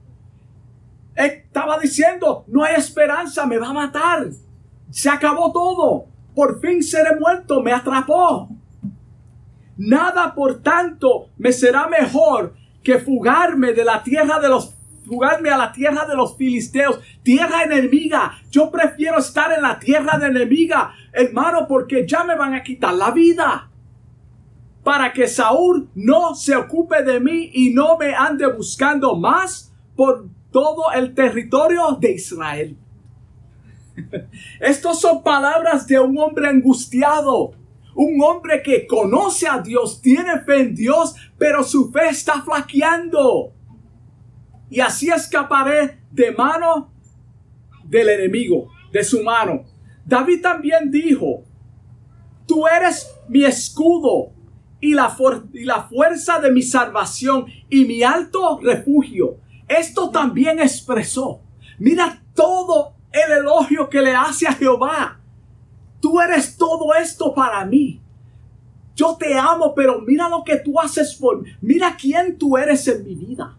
Estaba 1.16 1.80
diciendo, 1.80 2.46
no 2.48 2.64
hay 2.64 2.76
esperanza, 2.76 3.46
me 3.46 3.58
va 3.58 3.70
a 3.70 3.74
matar. 3.74 4.28
Se 4.90 5.10
acabó 5.10 5.52
todo. 5.52 6.06
Por 6.34 6.60
fin 6.60 6.82
seré 6.82 7.20
muerto, 7.20 7.62
me 7.62 7.74
atrapó. 7.74 8.50
Nada, 9.78 10.34
por 10.34 10.62
tanto, 10.62 11.30
me 11.38 11.52
será 11.52 11.88
mejor 11.88 12.56
que 12.84 13.00
fugarme 13.00 13.74
de 13.74 13.84
la 13.84 14.02
tierra 14.02 14.40
de 14.40 14.50
los 14.50 14.77
fugarme 15.08 15.50
a 15.50 15.58
la 15.58 15.72
tierra 15.72 16.06
de 16.06 16.16
los 16.16 16.36
filisteos, 16.36 17.00
tierra 17.24 17.64
enemiga. 17.64 18.34
Yo 18.52 18.70
prefiero 18.70 19.18
estar 19.18 19.52
en 19.54 19.62
la 19.62 19.80
tierra 19.80 20.20
de 20.20 20.28
enemiga, 20.28 20.94
hermano, 21.14 21.66
porque 21.68 22.06
ya 22.06 22.24
me 22.24 22.36
van 22.36 22.54
a 22.54 22.62
quitar 22.62 22.94
la 22.94 23.12
vida. 23.12 23.72
Para 24.84 25.12
que 25.12 25.28
Saúl 25.28 25.90
no 25.96 26.36
se 26.36 26.56
ocupe 26.56 27.04
de 27.04 27.20
mí 27.20 27.50
y 27.54 27.74
no 27.74 27.98
me 27.98 28.14
ande 28.14 28.48
buscando 28.48 29.16
más 29.16 29.74
por 29.96 30.28
todo 30.52 30.92
el 30.94 31.14
territorio 31.14 31.98
de 32.00 32.12
Israel. 32.12 32.78
Estas 34.60 35.00
son 35.00 35.24
palabras 35.24 35.88
de 35.88 36.00
un 36.00 36.18
hombre 36.18 36.48
angustiado. 36.48 37.54
Un 37.96 38.22
hombre 38.22 38.62
que 38.62 38.86
conoce 38.86 39.48
a 39.48 39.58
Dios, 39.60 40.02
tiene 40.02 40.40
fe 40.42 40.62
en 40.62 40.76
Dios, 40.76 41.16
pero 41.38 41.64
su 41.64 41.92
fe 41.92 42.10
está 42.10 42.44
flaqueando 42.44 43.54
y 44.70 44.80
así 44.80 45.10
escaparé 45.10 46.00
de 46.12 46.32
mano 46.32 46.92
del 47.84 48.10
enemigo, 48.10 48.70
de 48.92 49.04
su 49.04 49.24
mano. 49.24 49.64
David 50.06 50.42
también 50.42 50.92
dijo, 50.92 51.44
tú 52.46 52.68
eres 52.68 53.10
mi 53.28 53.44
escudo 53.44 54.32
y 54.80 54.94
la, 54.94 55.16
y 55.54 55.64
la 55.64 55.84
fuerza 55.84 56.40
de 56.40 56.52
mi 56.52 56.62
salvación 56.62 57.46
y 57.70 57.86
mi 57.86 58.04
alto 58.04 58.60
refugio. 58.62 59.38
Esto 59.68 60.10
también 60.10 60.60
expresó. 60.60 61.42
Mira 61.80 62.22
todo 62.34 62.94
el 63.12 63.40
elogio 63.40 63.90
que 63.90 64.02
le 64.02 64.16
hace 64.16 64.48
a 64.48 64.54
Jehová. 64.54 65.20
Tú 66.00 66.20
eres 66.22 66.56
todo 66.58 66.94
esto 66.94 67.34
para 67.34 67.66
mí. 67.66 68.02
Yo 68.96 69.16
te 69.18 69.38
amo, 69.38 69.74
pero 69.76 70.02
mira 70.02 70.30
lo 70.30 70.44
que 70.44 70.58
tú 70.58 70.80
haces 70.80 71.16
por 71.16 71.42
mí. 71.42 71.50
Mira 71.62 71.96
quién 72.00 72.38
tú 72.38 72.58
eres 72.58 72.88
en 72.88 73.04
mi 73.04 73.16
vida. 73.16 73.56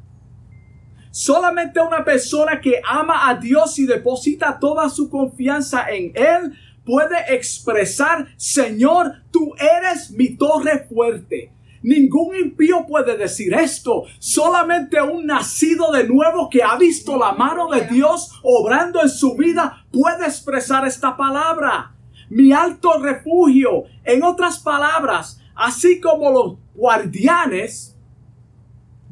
Solamente 1.18 1.80
una 1.80 2.04
persona 2.04 2.60
que 2.60 2.80
ama 2.88 3.28
a 3.28 3.34
Dios 3.34 3.76
y 3.80 3.86
deposita 3.86 4.56
toda 4.60 4.88
su 4.88 5.10
confianza 5.10 5.90
en 5.90 6.12
Él 6.14 6.56
puede 6.84 7.34
expresar, 7.34 8.28
Señor, 8.36 9.14
tú 9.32 9.52
eres 9.58 10.12
mi 10.12 10.36
torre 10.36 10.86
fuerte. 10.88 11.50
Ningún 11.82 12.36
impío 12.36 12.86
puede 12.86 13.16
decir 13.16 13.52
esto. 13.52 14.04
Solamente 14.20 15.02
un 15.02 15.26
nacido 15.26 15.90
de 15.90 16.06
nuevo 16.06 16.48
que 16.48 16.62
ha 16.62 16.76
visto 16.76 17.18
la 17.18 17.32
mano 17.32 17.68
de 17.68 17.80
Dios 17.88 18.38
obrando 18.44 19.02
en 19.02 19.08
su 19.08 19.34
vida 19.34 19.86
puede 19.90 20.24
expresar 20.24 20.86
esta 20.86 21.16
palabra. 21.16 21.96
Mi 22.30 22.52
alto 22.52 22.96
refugio. 23.02 23.86
En 24.04 24.22
otras 24.22 24.60
palabras, 24.60 25.40
así 25.56 26.00
como 26.00 26.30
los 26.30 26.58
guardianes 26.76 27.97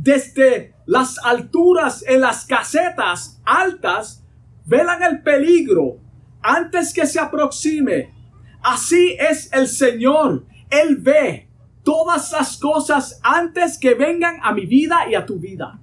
desde 0.06 0.72
las 0.86 1.18
alturas 1.18 2.04
en 2.06 2.20
las 2.20 2.46
casetas 2.46 3.42
altas 3.44 4.24
velan 4.64 5.02
el 5.02 5.20
peligro 5.20 5.98
antes 6.40 6.94
que 6.94 7.06
se 7.06 7.18
aproxime. 7.18 8.14
Así 8.62 9.16
es 9.18 9.52
el 9.52 9.66
Señor. 9.66 10.46
Él 10.70 10.98
ve 10.98 11.48
todas 11.82 12.30
las 12.30 12.56
cosas 12.56 13.18
antes 13.24 13.78
que 13.78 13.94
vengan 13.94 14.38
a 14.44 14.52
mi 14.52 14.64
vida 14.64 15.10
y 15.10 15.16
a 15.16 15.26
tu 15.26 15.40
vida. 15.40 15.80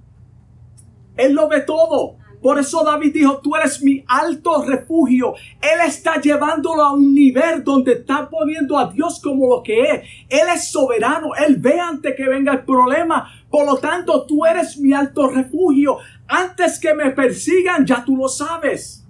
Él 1.18 1.34
lo 1.34 1.46
ve 1.46 1.60
todo. 1.60 2.16
Por 2.44 2.58
eso 2.58 2.84
David 2.84 3.14
dijo, 3.14 3.38
tú 3.38 3.56
eres 3.56 3.82
mi 3.82 4.04
alto 4.06 4.62
refugio. 4.64 5.32
Él 5.62 5.80
está 5.86 6.20
llevándolo 6.20 6.82
a 6.82 6.92
un 6.92 7.14
nivel 7.14 7.64
donde 7.64 7.94
está 7.94 8.28
poniendo 8.28 8.76
a 8.76 8.92
Dios 8.92 9.18
como 9.18 9.48
lo 9.48 9.62
que 9.62 9.80
es. 9.80 10.02
Él 10.28 10.46
es 10.54 10.68
soberano. 10.68 11.30
Él 11.34 11.56
ve 11.56 11.80
antes 11.80 12.14
que 12.14 12.28
venga 12.28 12.52
el 12.52 12.64
problema. 12.66 13.26
Por 13.48 13.64
lo 13.64 13.78
tanto, 13.78 14.26
tú 14.26 14.44
eres 14.44 14.76
mi 14.78 14.92
alto 14.92 15.30
refugio. 15.30 15.96
Antes 16.28 16.78
que 16.78 16.92
me 16.92 17.12
persigan, 17.12 17.86
ya 17.86 18.04
tú 18.04 18.14
lo 18.14 18.28
sabes. 18.28 19.08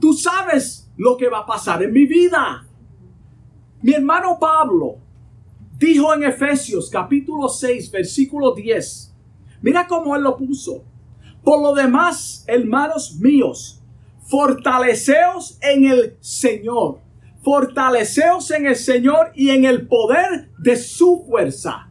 Tú 0.00 0.12
sabes 0.12 0.90
lo 0.96 1.16
que 1.16 1.28
va 1.28 1.38
a 1.38 1.46
pasar 1.46 1.80
en 1.84 1.92
mi 1.92 2.06
vida. 2.06 2.66
Mi 3.82 3.92
hermano 3.92 4.36
Pablo 4.40 4.96
dijo 5.78 6.12
en 6.12 6.24
Efesios 6.24 6.90
capítulo 6.90 7.48
6, 7.48 7.88
versículo 7.92 8.52
10. 8.52 9.14
Mira 9.62 9.86
cómo 9.86 10.16
él 10.16 10.24
lo 10.24 10.36
puso. 10.36 10.82
Por 11.46 11.62
lo 11.62 11.74
demás, 11.74 12.44
hermanos 12.48 13.20
míos, 13.20 13.80
fortaleceos 14.22 15.56
en 15.62 15.84
el 15.84 16.16
Señor. 16.18 16.98
Fortaleceos 17.40 18.50
en 18.50 18.66
el 18.66 18.74
Señor 18.74 19.30
y 19.32 19.50
en 19.50 19.64
el 19.64 19.86
poder 19.86 20.50
de 20.58 20.74
su 20.74 21.24
fuerza. 21.24 21.88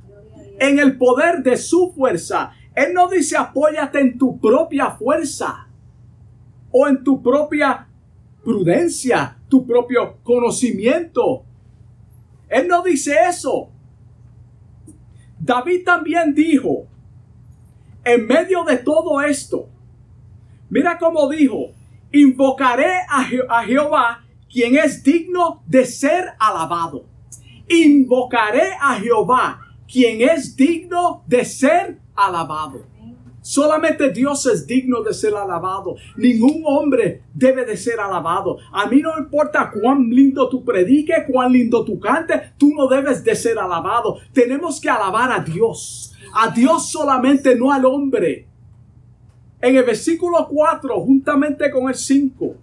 En 0.59 0.77
el 0.77 0.97
poder 0.97 1.41
de 1.41 1.55
su 1.55 1.93
fuerza. 1.95 2.51
Él 2.75 2.93
no 2.93 3.07
dice 3.07 3.37
apóyate 3.37 4.01
en 4.01 4.17
tu 4.17 4.37
propia 4.41 4.91
fuerza 4.91 5.69
o 6.69 6.89
en 6.89 7.01
tu 7.01 7.23
propia 7.23 7.87
prudencia, 8.43 9.37
tu 9.47 9.65
propio 9.65 10.17
conocimiento. 10.21 11.45
Él 12.49 12.67
no 12.67 12.83
dice 12.83 13.15
eso. 13.29 13.69
David 15.39 15.85
también 15.85 16.35
dijo, 16.35 16.87
en 18.05 18.27
medio 18.27 18.63
de 18.63 18.77
todo 18.77 19.19
esto, 19.21 19.67
mira 20.69 20.97
cómo 20.97 21.27
dijo, 21.27 21.71
invocaré 22.11 22.99
a, 23.09 23.63
Jehová, 23.63 24.23
quien 24.49 24.77
es 24.77 25.03
digno 25.03 25.63
de 25.65 25.85
ser 25.85 26.33
alabado. 26.39 27.05
Invocaré 27.67 28.73
a 28.79 28.95
Jehová, 28.95 29.59
quien 29.91 30.21
es 30.21 30.55
digno 30.55 31.23
de 31.25 31.43
ser 31.43 31.99
alabado. 32.15 32.85
Solamente 33.45 34.09
Dios 34.09 34.43
es 34.47 34.65
digno 34.65 35.03
de 35.03 35.13
ser 35.13 35.35
alabado. 35.35 35.97
Ningún 36.17 36.63
hombre 36.65 37.21
debe 37.31 37.63
de 37.63 37.77
ser 37.77 37.99
alabado. 37.99 38.57
A 38.71 38.87
mí 38.87 39.01
no 39.01 39.15
importa 39.19 39.69
cuán 39.71 40.09
lindo 40.09 40.49
tú 40.49 40.65
prediques, 40.65 41.25
cuán 41.31 41.51
lindo 41.51 41.85
tú 41.85 41.99
cantes, 41.99 42.57
tú 42.57 42.73
no 42.73 42.87
debes 42.87 43.23
de 43.23 43.35
ser 43.35 43.59
alabado. 43.59 44.17
Tenemos 44.33 44.81
que 44.81 44.89
alabar 44.89 45.31
a 45.31 45.41
Dios. 45.41 46.15
A 46.33 46.49
Dios 46.49 46.89
solamente, 46.89 47.55
no 47.55 47.71
al 47.71 47.85
hombre. 47.85 48.47
En 49.61 49.75
el 49.75 49.83
versículo 49.83 50.47
4, 50.47 50.99
juntamente 51.01 51.69
con 51.69 51.87
el 51.87 51.93
5, 51.93 52.55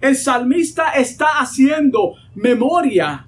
el 0.00 0.16
salmista 0.16 0.94
está 0.94 1.38
haciendo 1.38 2.14
memoria 2.34 3.24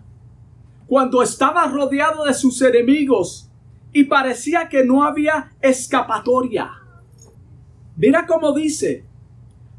cuando 0.89 1.23
estaba 1.23 1.69
rodeado 1.69 2.25
de 2.25 2.35
sus 2.35 2.61
enemigos 2.63 3.49
y 3.93 4.05
parecía 4.05 4.69
que 4.69 4.85
no 4.85 5.05
había 5.05 5.53
escapatoria. 5.61 6.71
Mira 7.97 8.27
cómo 8.27 8.53
dice, 8.53 9.05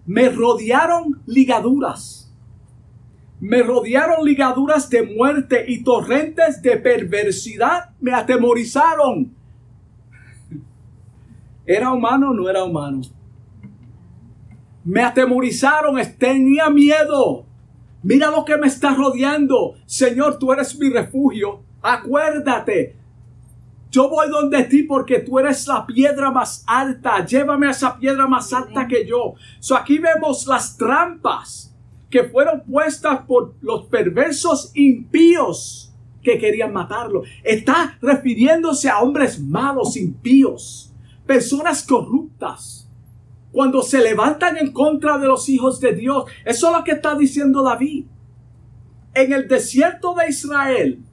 me 0.06 0.30
rodearon 0.30 1.21
ligaduras. 1.26 2.32
Me 3.39 3.62
rodearon 3.62 4.23
ligaduras 4.26 4.89
de 4.89 5.04
muerte 5.04 5.65
y 5.67 5.84
torrentes 5.84 6.62
de 6.62 6.78
perversidad 6.78 7.89
me 7.99 8.13
atemorizaron. 8.13 9.36
¿Era 11.65 11.91
humano 11.91 12.30
o 12.30 12.34
no 12.34 12.49
era 12.49 12.63
humano? 12.63 13.02
Me 14.84 15.02
atemorizaron, 15.02 15.95
tenía 16.17 16.69
miedo. 16.69 17.45
Mira 18.02 18.30
lo 18.30 18.43
que 18.43 18.58
me 18.58 18.67
está 18.67 18.93
rodeando. 18.93 19.76
Señor, 19.86 20.38
tú 20.38 20.52
eres 20.52 20.78
mi 20.78 20.89
refugio. 20.89 21.63
Acuérdate, 21.82 22.97
yo 23.93 24.10
voy 24.10 24.27
donde 24.27 24.63
ti 24.63 24.82
porque 24.82 25.19
tú 25.19 25.38
eres 25.38 25.67
la 25.67 25.86
piedra 25.86 26.32
más 26.32 26.63
alta. 26.65 27.23
Llévame 27.23 27.67
a 27.67 27.69
esa 27.69 27.99
piedra 27.99 28.25
más 28.25 28.51
alta 28.51 28.88
que 28.88 29.06
yo. 29.06 29.36
So 29.60 29.75
aquí 29.77 29.99
vemos 29.99 30.47
las 30.47 30.75
trampas 30.75 31.75
que 32.10 32.23
fueron 32.23 32.63
puestas 32.63 33.21
por 33.27 33.53
los 33.62 33.86
perversos 33.86 34.71
impíos 34.73 35.93
que 36.23 36.39
querían 36.39 36.73
matarlo. 36.73 37.21
Está 37.43 37.99
refiriéndose 38.01 38.89
a 38.89 38.99
hombres 38.99 39.39
malos, 39.39 39.95
impíos, 39.95 40.91
personas 41.27 41.86
corruptas. 41.86 42.89
Cuando 43.51 43.84
se 43.84 44.01
levantan 44.01 44.58
en 44.58 44.71
contra 44.71 45.19
de 45.19 45.27
los 45.27 45.47
hijos 45.49 45.79
de 45.79 45.93
Dios. 45.93 46.25
Eso 46.43 46.71
es 46.71 46.77
lo 46.77 46.84
que 46.84 46.93
está 46.93 47.13
diciendo 47.13 47.62
David. 47.62 48.06
En 49.13 49.34
el 49.34 49.47
desierto 49.47 50.15
de 50.15 50.29
Israel, 50.29 51.03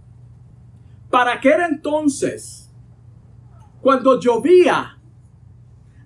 para 1.11 1.35
aquel 1.35 1.61
entonces, 1.61 2.60
cuando 3.81 4.21
llovía, 4.21 4.99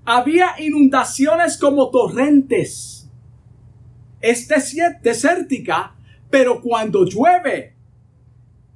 había 0.05 0.61
inundaciones 0.61 1.57
como 1.57 1.91
torrentes. 1.91 3.11
Es 4.21 4.49
desértica, 4.49 5.95
pero 6.31 6.61
cuando 6.61 7.05
llueve, 7.05 7.75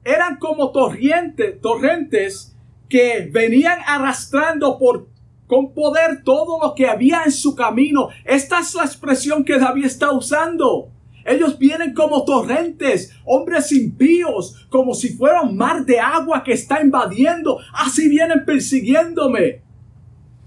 eran 0.05 0.37
como 0.37 0.71
torrentes, 0.73 1.61
torrentes 1.61 2.57
que 2.89 3.29
venían 3.31 3.79
arrastrando 3.87 4.79
por 4.79 5.09
con 5.47 5.73
poder 5.73 6.23
todo 6.23 6.59
lo 6.63 6.75
que 6.75 6.87
había 6.87 7.23
en 7.25 7.33
su 7.33 7.57
camino. 7.57 8.11
Esta 8.25 8.61
es 8.61 8.75
la 8.75 8.85
expresión 8.85 9.45
que 9.45 9.59
David 9.59 9.87
está 9.87 10.13
usando. 10.13 10.91
Ellos 11.29 11.59
vienen 11.59 11.93
como 11.93 12.25
torrentes, 12.25 13.15
hombres 13.25 13.71
impíos, 13.73 14.67
como 14.71 14.95
si 14.95 15.15
fuera 15.15 15.43
un 15.43 15.57
mar 15.57 15.85
de 15.85 16.01
agua 16.01 16.43
que 16.43 16.53
está 16.53 16.81
invadiendo. 16.81 17.59
Así 17.75 18.09
vienen 18.09 18.45
persiguiéndome. 18.47 19.63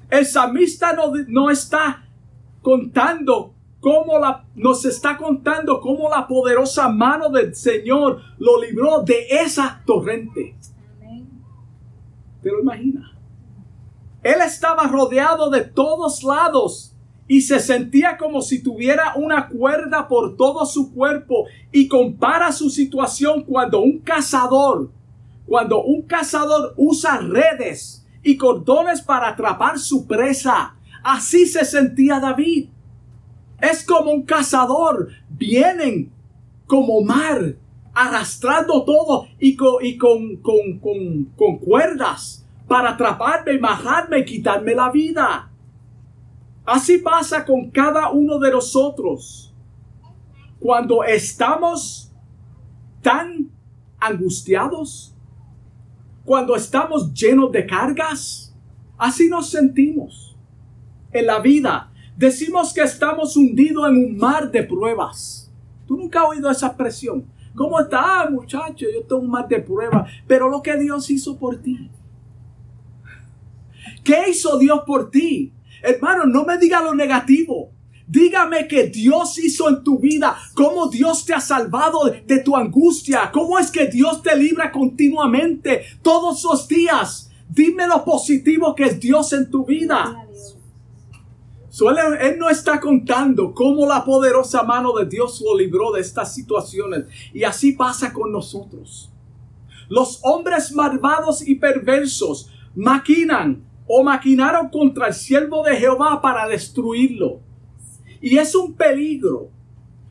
El 0.10 0.26
samista 0.26 0.94
no, 0.94 1.14
no 1.28 1.50
está 1.52 2.04
contando 2.62 3.54
cómo 3.80 4.18
la, 4.20 4.46
nos 4.56 4.86
está 4.86 5.18
contando 5.18 5.80
cómo 5.82 6.10
la 6.10 6.28
poderosa 6.28 6.90
mano 6.90 7.30
del 7.30 7.54
Señor 7.56 8.22
lo 8.40 8.62
libró 8.62 9.02
de 9.02 9.28
esa 9.30 9.82
torrente. 9.86 10.56
¿Te 12.42 12.50
lo 12.50 12.62
imaginas? 12.62 13.12
Él 14.24 14.42
estaba 14.42 14.88
rodeado 14.88 15.50
de 15.50 15.62
todos 15.62 16.24
lados 16.24 16.91
y 17.32 17.40
se 17.40 17.62
sentía 17.62 18.18
como 18.18 18.42
si 18.42 18.62
tuviera 18.62 19.14
una 19.16 19.48
cuerda 19.48 20.10
por 20.10 20.36
todo 20.36 20.66
su 20.66 20.94
cuerpo 20.94 21.46
y 21.72 21.88
compara 21.88 22.52
su 22.52 22.70
situación 22.70 23.44
cuando 23.44 23.82
un 23.82 24.00
cazador, 24.00 24.92
cuando 25.46 25.82
un 25.82 26.02
cazador 26.02 26.74
usa 26.76 27.20
redes 27.20 28.06
y 28.22 28.36
cordones 28.36 29.02
para 29.02 29.30
atrapar 29.30 29.80
su 29.80 30.06
presa. 30.08 30.76
Así 31.06 31.46
se 31.46 31.64
sentía 31.64 32.20
David. 32.20 32.68
Es 33.62 33.86
como 33.86 34.12
un 34.12 34.24
cazador. 34.24 35.08
Vienen 35.30 36.12
como 36.68 37.00
mar, 37.00 37.56
arrastrando 37.94 38.84
todo 38.84 39.28
y 39.40 39.56
con, 39.56 39.76
y 39.86 39.98
con, 39.98 40.36
con, 40.36 41.30
con 41.38 41.60
cuerdas 41.60 42.46
para 42.68 42.90
atraparme, 42.90 43.58
majarme 43.58 44.20
y 44.20 44.26
quitarme 44.26 44.76
la 44.76 44.92
vida. 44.92 45.51
Así 46.66 47.00
pasa 47.00 47.46
con 47.46 47.70
cada 47.72 48.12
uno 48.12 48.40
de 48.40 48.52
nosotros. 48.52 49.54
Cuando 50.60 51.04
estamos 51.04 52.12
tan 53.02 53.50
angustiados, 54.00 55.16
cuando 56.24 56.56
estamos 56.56 57.14
llenos 57.14 57.52
de 57.52 57.66
cargas, 57.66 58.56
así 58.98 59.28
nos 59.28 59.50
sentimos 59.50 60.38
en 61.12 61.26
la 61.26 61.40
vida. 61.40 61.92
Decimos 62.16 62.74
que 62.74 62.82
estamos 62.82 63.36
hundidos 63.36 63.90
en 63.90 63.96
un 63.96 64.18
mar 64.18 64.52
de 64.52 64.64
pruebas. 64.64 65.52
¿Tú 65.88 65.98
nunca 65.98 66.22
has 66.22 66.30
oído 66.30 66.52
esa 66.52 66.68
expresión? 66.68 67.26
¿Cómo 67.56 67.80
estás, 67.80 68.30
muchacho? 68.30 68.86
Yo 68.94 69.02
tengo 69.04 69.22
un 69.22 69.30
mar 69.30 69.48
de 69.48 69.60
pruebas. 69.60 70.10
Pero 70.28 70.48
lo 70.48 70.62
que 70.62 70.78
Dios 70.78 71.10
hizo 71.10 71.38
por 71.38 71.58
ti. 71.58 71.90
¿Qué 74.04 74.30
hizo 74.30 74.58
Dios 74.58 74.82
por 74.86 75.10
ti? 75.10 75.52
Hermano, 75.82 76.26
no 76.26 76.46
me 76.46 76.58
diga 76.58 76.82
lo 76.82 76.94
negativo. 76.94 77.72
Dígame 78.12 78.68
que 78.68 78.88
Dios 78.88 79.40
hizo 79.40 79.70
en 79.70 79.86
tu 79.86 79.98
vida, 79.98 80.36
cómo 80.54 80.90
Dios 80.90 81.24
te 81.24 81.34
ha 81.34 81.40
salvado 81.40 82.12
de, 82.28 82.40
tu 82.40 82.58
angustia, 82.58 83.32
cómo 83.32 83.58
es 83.58 83.72
que 83.72 83.88
Dios 83.88 84.22
te 84.22 84.36
libra 84.36 84.70
continuamente 84.70 85.84
todos 86.04 86.44
los 86.44 86.68
días. 86.68 87.32
Dime 87.48 87.88
lo 87.88 88.04
positivo 88.04 88.76
que 88.76 88.84
es 88.84 89.00
Dios 89.00 89.32
en 89.32 89.50
tu 89.50 89.66
vida. 89.66 90.28
él 92.20 92.38
no 92.38 92.50
está 92.50 92.82
contando 92.82 93.54
cómo 93.54 93.88
la 93.88 94.04
poderosa 94.04 94.64
mano 94.64 94.92
de 94.94 95.06
Dios 95.06 95.42
lo 95.42 95.58
libró 95.58 95.94
de 95.94 96.02
estas 96.02 96.34
situaciones. 96.34 97.06
Y 97.34 97.46
así 97.46 97.72
pasa 97.72 98.12
con 98.12 98.30
nosotros. 98.30 99.10
Los 99.88 100.20
hombres 100.24 100.74
malvados 100.74 101.48
y 101.48 101.56
perversos 101.56 102.50
maquinan 102.76 103.71
o 103.94 104.04
maquinaron 104.04 104.70
contra 104.70 105.08
el 105.08 105.14
siervo 105.14 105.64
de 105.64 105.76
Jehová 105.76 106.22
para 106.22 106.48
destruirlo. 106.48 107.42
Y 108.22 108.38
es 108.38 108.56
un 108.56 108.74
peligro. 108.74 109.50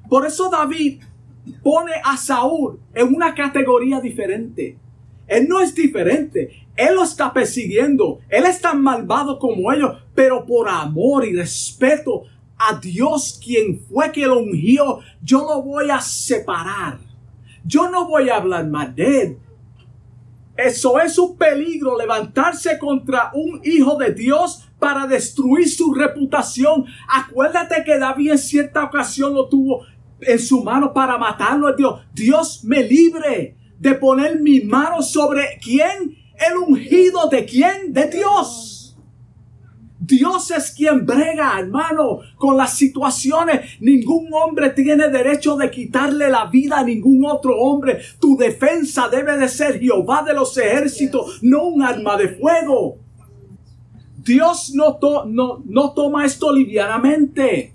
Por 0.06 0.26
eso 0.26 0.50
David 0.50 1.00
pone 1.62 1.92
a 2.04 2.18
Saúl 2.18 2.78
en 2.92 3.14
una 3.14 3.34
categoría 3.34 3.98
diferente. 3.98 4.76
Él 5.26 5.48
no 5.48 5.62
es 5.62 5.74
diferente. 5.74 6.66
Él 6.76 6.94
lo 6.94 7.04
está 7.04 7.32
persiguiendo. 7.32 8.18
Él 8.28 8.44
es 8.44 8.60
tan 8.60 8.82
malvado 8.82 9.38
como 9.38 9.72
ellos. 9.72 9.96
Pero 10.14 10.44
por 10.44 10.68
amor 10.68 11.24
y 11.24 11.34
respeto 11.34 12.24
a 12.58 12.78
Dios, 12.78 13.40
quien 13.42 13.80
fue 13.80 14.12
que 14.12 14.26
lo 14.26 14.40
ungió, 14.40 14.98
yo 15.22 15.38
lo 15.46 15.62
voy 15.62 15.88
a 15.88 16.02
separar. 16.02 16.98
Yo 17.64 17.88
no 17.88 18.06
voy 18.06 18.28
a 18.28 18.36
hablar 18.36 18.66
más 18.66 18.94
de 18.94 19.22
él. 19.22 19.38
Eso 20.64 21.00
es 21.00 21.18
un 21.18 21.36
peligro, 21.36 21.96
levantarse 21.98 22.78
contra 22.78 23.30
un 23.34 23.60
hijo 23.64 23.96
de 23.96 24.12
Dios 24.12 24.64
para 24.78 25.06
destruir 25.06 25.68
su 25.68 25.94
reputación. 25.94 26.84
Acuérdate 27.08 27.82
que 27.84 27.98
David 27.98 28.32
en 28.32 28.38
cierta 28.38 28.84
ocasión 28.84 29.34
lo 29.34 29.48
tuvo 29.48 29.84
en 30.20 30.38
su 30.38 30.62
mano 30.62 30.92
para 30.92 31.16
matarlo 31.18 31.68
a 31.68 31.72
Dios. 31.72 32.00
Dios 32.12 32.64
me 32.64 32.82
libre 32.82 33.56
de 33.78 33.94
poner 33.94 34.40
mi 34.40 34.60
mano 34.60 35.02
sobre 35.02 35.58
quién? 35.62 36.16
El 36.36 36.56
ungido 36.58 37.28
de 37.28 37.44
quién? 37.44 37.92
De 37.92 38.06
Dios. 38.06 38.79
Dios 40.00 40.50
es 40.50 40.70
quien 40.70 41.04
brega, 41.04 41.58
hermano, 41.58 42.20
con 42.36 42.56
las 42.56 42.74
situaciones. 42.74 43.78
Ningún 43.80 44.32
hombre 44.32 44.70
tiene 44.70 45.10
derecho 45.10 45.56
de 45.56 45.70
quitarle 45.70 46.30
la 46.30 46.46
vida 46.46 46.78
a 46.78 46.84
ningún 46.84 47.26
otro 47.26 47.54
hombre. 47.58 48.00
Tu 48.18 48.34
defensa 48.34 49.10
debe 49.10 49.36
de 49.36 49.46
ser 49.46 49.78
Jehová 49.78 50.22
de 50.22 50.32
los 50.32 50.56
ejércitos, 50.56 51.40
no 51.42 51.64
un 51.64 51.82
arma 51.82 52.16
de 52.16 52.28
fuego. 52.30 52.96
Dios 54.24 54.72
no, 54.74 54.98
no, 55.26 55.62
no 55.66 55.92
toma 55.92 56.24
esto 56.24 56.50
livianamente. 56.50 57.74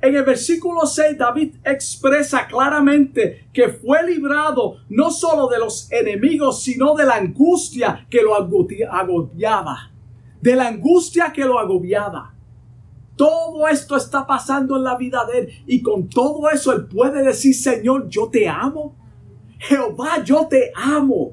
En 0.00 0.16
el 0.16 0.22
versículo 0.22 0.86
6 0.86 1.18
David 1.18 1.54
expresa 1.64 2.46
claramente 2.46 3.48
que 3.52 3.68
fue 3.68 4.04
librado 4.04 4.76
no 4.88 5.10
solo 5.10 5.48
de 5.48 5.58
los 5.58 5.90
enemigos, 5.90 6.62
sino 6.62 6.94
de 6.94 7.06
la 7.06 7.16
angustia 7.16 8.06
que 8.08 8.22
lo 8.22 8.36
agobiaba 8.36 9.91
de 10.42 10.56
la 10.56 10.68
angustia 10.68 11.32
que 11.32 11.44
lo 11.44 11.58
agobiaba. 11.58 12.34
Todo 13.16 13.68
esto 13.68 13.96
está 13.96 14.26
pasando 14.26 14.76
en 14.76 14.84
la 14.84 14.96
vida 14.96 15.24
de 15.24 15.38
él 15.38 15.48
y 15.66 15.80
con 15.80 16.08
todo 16.08 16.50
eso 16.50 16.72
él 16.72 16.86
puede 16.86 17.22
decir, 17.22 17.54
Señor, 17.54 18.08
yo 18.08 18.28
te 18.28 18.48
amo. 18.48 18.96
Jehová, 19.58 20.22
yo 20.24 20.46
te 20.48 20.72
amo. 20.74 21.32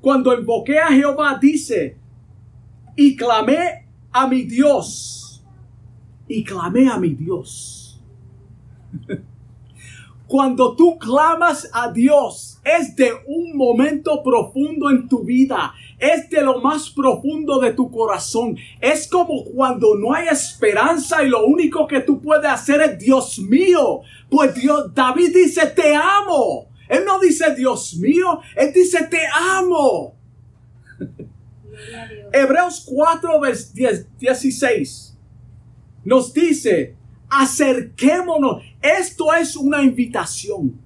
Cuando 0.00 0.36
invoqué 0.36 0.80
a 0.80 0.88
Jehová, 0.88 1.38
dice, 1.40 1.96
y 2.96 3.14
clamé 3.14 3.86
a 4.10 4.26
mi 4.26 4.42
Dios. 4.42 5.44
Y 6.26 6.42
clamé 6.42 6.88
a 6.88 6.98
mi 6.98 7.10
Dios. 7.14 8.02
Cuando 10.26 10.74
tú 10.74 10.98
clamas 10.98 11.70
a 11.72 11.92
Dios, 11.92 12.58
es 12.64 12.96
de 12.96 13.12
un 13.26 13.56
momento 13.56 14.22
profundo 14.22 14.90
en 14.90 15.06
tu 15.06 15.22
vida 15.22 15.74
es 16.02 16.28
de 16.28 16.42
lo 16.42 16.60
más 16.60 16.90
profundo 16.90 17.60
de 17.60 17.72
tu 17.72 17.88
corazón. 17.88 18.56
Es 18.80 19.06
como 19.06 19.44
cuando 19.44 19.94
no 19.94 20.12
hay 20.12 20.26
esperanza 20.26 21.22
y 21.22 21.28
lo 21.28 21.46
único 21.46 21.86
que 21.86 22.00
tú 22.00 22.20
puedes 22.20 22.50
hacer 22.50 22.80
es 22.80 22.98
Dios 22.98 23.38
mío. 23.38 24.00
Pues 24.28 24.52
Dios, 24.56 24.92
David 24.92 25.32
dice, 25.32 25.64
te 25.68 25.94
amo. 25.94 26.66
Él 26.88 27.04
no 27.06 27.20
dice 27.20 27.54
Dios 27.54 27.94
mío, 27.94 28.40
él 28.56 28.72
dice 28.74 29.06
te 29.06 29.20
amo. 29.32 30.16
Hebreos 32.32 32.84
4, 32.84 33.40
16 34.18 35.16
nos 36.04 36.34
dice, 36.34 36.96
acerquémonos. 37.30 38.62
Esto 38.82 39.32
es 39.32 39.54
una 39.56 39.82
invitación. 39.82 40.81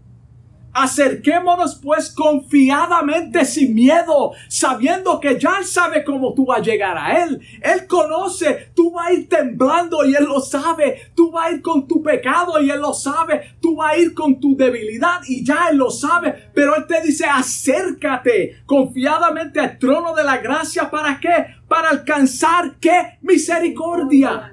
Acerquémonos 0.79 1.77
pues 1.77 2.11
confiadamente 2.11 3.47
sin 3.47 3.75
miedo, 3.75 4.33
sabiendo 4.47 5.19
que 5.19 5.41
ya 5.41 5.57
Él 5.59 5.65
sabe 5.65 6.05
cómo 6.05 6.35
tú 6.35 6.45
vas 6.45 6.59
a 6.59 6.63
llegar 6.63 6.99
a 6.99 7.25
Él. 7.25 7.41
Él 7.63 7.87
conoce, 7.87 8.73
tú 8.75 8.91
vas 8.91 9.09
a 9.09 9.13
ir 9.15 9.27
temblando 9.27 10.05
y 10.05 10.15
Él 10.15 10.25
lo 10.25 10.39
sabe. 10.39 11.13
Tú 11.15 11.31
vas 11.31 11.47
a 11.47 11.53
ir 11.53 11.63
con 11.63 11.89
tu 11.89 12.03
pecado 12.03 12.61
y 12.61 12.69
Él 12.69 12.79
lo 12.79 12.93
sabe. 12.93 13.57
Tú 13.59 13.77
vas 13.77 13.95
a 13.95 13.99
ir 13.99 14.13
con 14.13 14.39
tu 14.39 14.55
debilidad 14.55 15.21
y 15.27 15.43
ya 15.43 15.69
Él 15.71 15.79
lo 15.79 15.91
sabe. 15.91 16.51
Pero 16.53 16.77
Él 16.77 16.87
te 16.87 17.01
dice, 17.01 17.25
acércate 17.25 18.59
confiadamente 18.67 19.61
al 19.61 19.79
trono 19.79 20.15
de 20.15 20.25
la 20.25 20.37
gracia. 20.37 20.91
¿Para 20.91 21.19
qué? 21.19 21.55
Para 21.67 21.89
alcanzar 21.89 22.77
qué? 22.79 23.17
Misericordia 23.23 24.53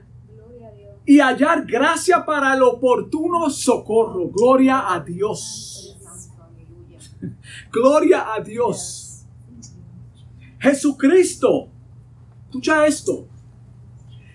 y 1.06 1.20
hallar 1.20 1.66
gracia 1.66 2.24
para 2.26 2.54
el 2.54 2.64
oportuno 2.64 3.50
socorro. 3.50 4.30
Gloria 4.30 4.94
a 4.94 5.02
Dios. 5.02 5.73
Gloria 7.74 8.32
a 8.36 8.40
Dios. 8.40 9.26
Jesucristo, 10.60 11.70
escucha 12.46 12.86
esto. 12.86 13.28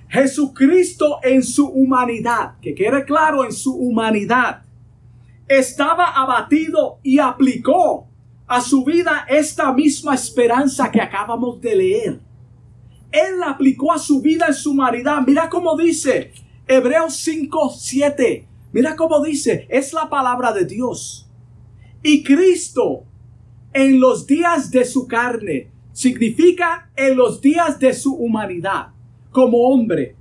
Jesucristo 0.09 1.21
en 1.23 1.45
su 1.45 1.69
humanidad, 1.69 2.59
que 2.61 2.75
quede 2.75 3.05
claro 3.05 3.45
en 3.45 3.53
su 3.53 3.73
humanidad, 3.77 4.65
estaba 5.47 6.07
abatido 6.07 6.99
y 7.05 7.21
aplicó 7.21 8.09
a 8.49 8.61
su 8.61 8.85
vida 8.85 9.25
esta 9.29 9.73
misma 9.73 10.17
esperanza 10.17 10.91
que 10.91 11.01
acabamos 11.01 11.61
de 11.61 11.77
leer. 11.77 12.21
Él 13.13 13.39
la 13.39 13.51
aplicó 13.51 13.93
a 13.93 14.01
su 14.01 14.21
vida 14.21 14.49
en 14.49 14.55
su 14.55 14.73
humanidad. 14.73 15.23
Mira 15.25 15.49
cómo 15.49 15.77
dice 15.77 16.33
Hebreos 16.67 17.15
5, 17.19 17.71
7. 17.71 18.49
Mira 18.73 18.97
cómo 18.97 19.23
dice, 19.23 19.69
es 19.71 19.93
la 19.93 20.11
palabra 20.11 20.53
de 20.53 20.65
Dios. 20.65 21.31
Y 22.03 22.25
Cristo 22.25 23.05
en 23.73 24.01
los 24.01 24.27
días 24.27 24.71
de 24.71 24.85
su 24.85 25.07
carne 25.07 25.71
significa 25.93 26.91
en 26.97 27.17
los 27.17 27.41
días 27.41 27.79
de 27.79 27.93
su 27.93 28.15
humanidad 28.15 28.89
como 29.31 29.69
hombre, 29.69 30.17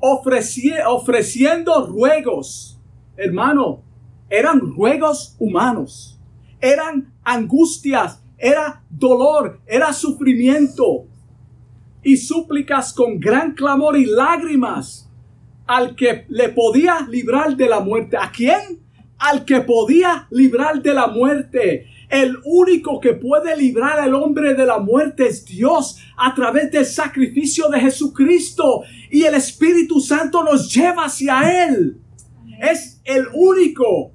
ofreciendo 0.00 1.86
ruegos. 1.86 2.78
Hermano, 3.16 3.82
eran 4.30 4.60
ruegos 4.60 5.34
humanos, 5.38 6.20
eran 6.60 7.12
angustias, 7.24 8.22
era 8.36 8.84
dolor, 8.90 9.60
era 9.66 9.92
sufrimiento 9.92 11.06
y 12.02 12.16
súplicas 12.16 12.92
con 12.92 13.18
gran 13.18 13.52
clamor 13.52 13.96
y 13.96 14.06
lágrimas 14.06 15.10
al 15.66 15.94
que 15.94 16.24
le 16.28 16.48
podía 16.48 17.06
librar 17.10 17.56
de 17.56 17.68
la 17.68 17.80
muerte. 17.80 18.16
¿A 18.16 18.30
quién? 18.30 18.80
Al 19.18 19.44
que 19.44 19.60
podía 19.60 20.26
librar 20.30 20.80
de 20.80 20.94
la 20.94 21.08
muerte. 21.08 21.86
El 22.08 22.38
único 22.44 23.00
que 23.00 23.12
puede 23.12 23.56
librar 23.56 24.00
al 24.00 24.14
hombre 24.14 24.54
de 24.54 24.64
la 24.64 24.78
muerte 24.78 25.26
es 25.26 25.44
Dios 25.44 25.98
a 26.16 26.34
través 26.34 26.70
del 26.70 26.86
sacrificio 26.86 27.68
de 27.68 27.80
Jesucristo. 27.80 28.82
Y 29.10 29.24
el 29.24 29.34
Espíritu 29.34 30.00
Santo 30.00 30.42
nos 30.42 30.72
lleva 30.72 31.04
hacia 31.04 31.66
Él. 31.66 32.00
Es 32.60 33.00
el 33.04 33.26
único. 33.34 34.12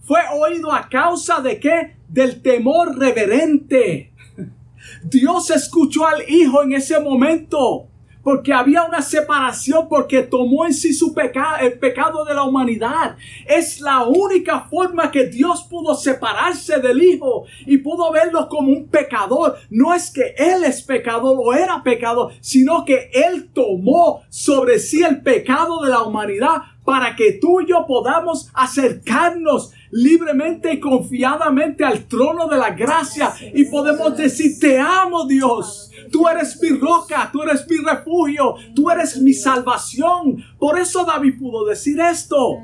Fue 0.00 0.20
oído 0.40 0.72
a 0.72 0.88
causa 0.88 1.40
de 1.40 1.58
qué? 1.58 1.96
Del 2.08 2.40
temor 2.40 2.96
reverente. 2.96 4.12
Dios 5.02 5.50
escuchó 5.50 6.06
al 6.06 6.28
Hijo 6.30 6.62
en 6.62 6.72
ese 6.72 7.00
momento 7.00 7.87
porque 8.28 8.52
había 8.52 8.82
una 8.82 9.00
separación, 9.00 9.88
porque 9.88 10.20
tomó 10.20 10.66
en 10.66 10.74
sí 10.74 10.92
su 10.92 11.14
pecado, 11.14 11.60
el 11.62 11.78
pecado 11.78 12.26
de 12.26 12.34
la 12.34 12.42
humanidad. 12.42 13.16
Es 13.46 13.80
la 13.80 14.04
única 14.04 14.68
forma 14.68 15.10
que 15.10 15.28
Dios 15.28 15.62
pudo 15.62 15.94
separarse 15.94 16.78
del 16.78 17.02
Hijo 17.02 17.46
y 17.64 17.78
pudo 17.78 18.12
verlo 18.12 18.46
como 18.50 18.70
un 18.70 18.86
pecador. 18.88 19.56
No 19.70 19.94
es 19.94 20.10
que 20.10 20.34
Él 20.36 20.62
es 20.64 20.82
pecador 20.82 21.38
o 21.42 21.54
era 21.54 21.82
pecador, 21.82 22.34
sino 22.42 22.84
que 22.84 23.10
Él 23.14 23.48
tomó 23.54 24.20
sobre 24.38 24.78
sí 24.78 25.02
el 25.02 25.20
pecado 25.20 25.82
de 25.82 25.90
la 25.90 26.04
humanidad 26.04 26.62
para 26.84 27.16
que 27.16 27.40
tú 27.40 27.60
y 27.60 27.66
yo 27.66 27.84
podamos 27.88 28.48
acercarnos 28.54 29.72
libremente 29.90 30.74
y 30.74 30.78
confiadamente 30.78 31.84
al 31.84 32.04
trono 32.04 32.46
de 32.46 32.56
la 32.56 32.70
gracia 32.70 33.34
y 33.52 33.64
podemos 33.64 34.16
decir, 34.16 34.56
te 34.60 34.78
amo 34.78 35.26
Dios, 35.26 35.90
tú 36.12 36.28
eres 36.28 36.56
mi 36.62 36.68
roca, 36.68 37.28
tú 37.32 37.42
eres 37.42 37.66
mi 37.68 37.78
refugio, 37.78 38.54
tú 38.76 38.88
eres 38.88 39.20
mi 39.20 39.32
salvación. 39.32 40.36
Por 40.56 40.78
eso 40.78 41.04
David 41.04 41.36
pudo 41.36 41.64
decir 41.64 41.98
esto. 41.98 42.58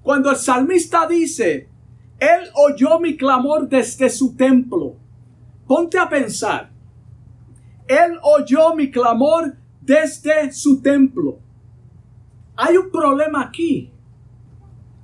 Cuando 0.00 0.30
el 0.30 0.36
salmista 0.36 1.06
dice, 1.06 1.68
Él 2.18 2.48
oyó 2.54 2.98
mi 3.00 3.18
clamor 3.18 3.68
desde 3.68 4.08
su 4.08 4.34
templo, 4.34 4.94
ponte 5.66 5.98
a 5.98 6.08
pensar, 6.08 6.70
Él 7.86 8.18
oyó 8.22 8.74
mi 8.74 8.90
clamor 8.90 9.59
desde 9.90 10.52
su 10.52 10.80
templo 10.80 11.40
hay 12.54 12.76
un 12.76 12.92
problema 12.92 13.42
aquí. 13.42 13.90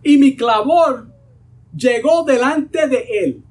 Y 0.01 0.17
mi 0.17 0.37
clamor 0.37 1.13
llegó 1.77 2.23
delante 2.23 2.87
de 2.87 3.05
él, 3.25 3.43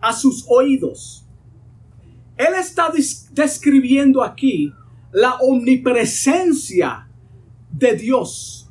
a 0.00 0.12
sus 0.12 0.44
oídos. 0.50 1.24
Él 2.36 2.54
está 2.60 2.92
describiendo 3.32 4.22
aquí 4.22 4.70
la 5.12 5.36
omnipresencia 5.36 7.08
de 7.72 7.94
Dios. 7.94 8.70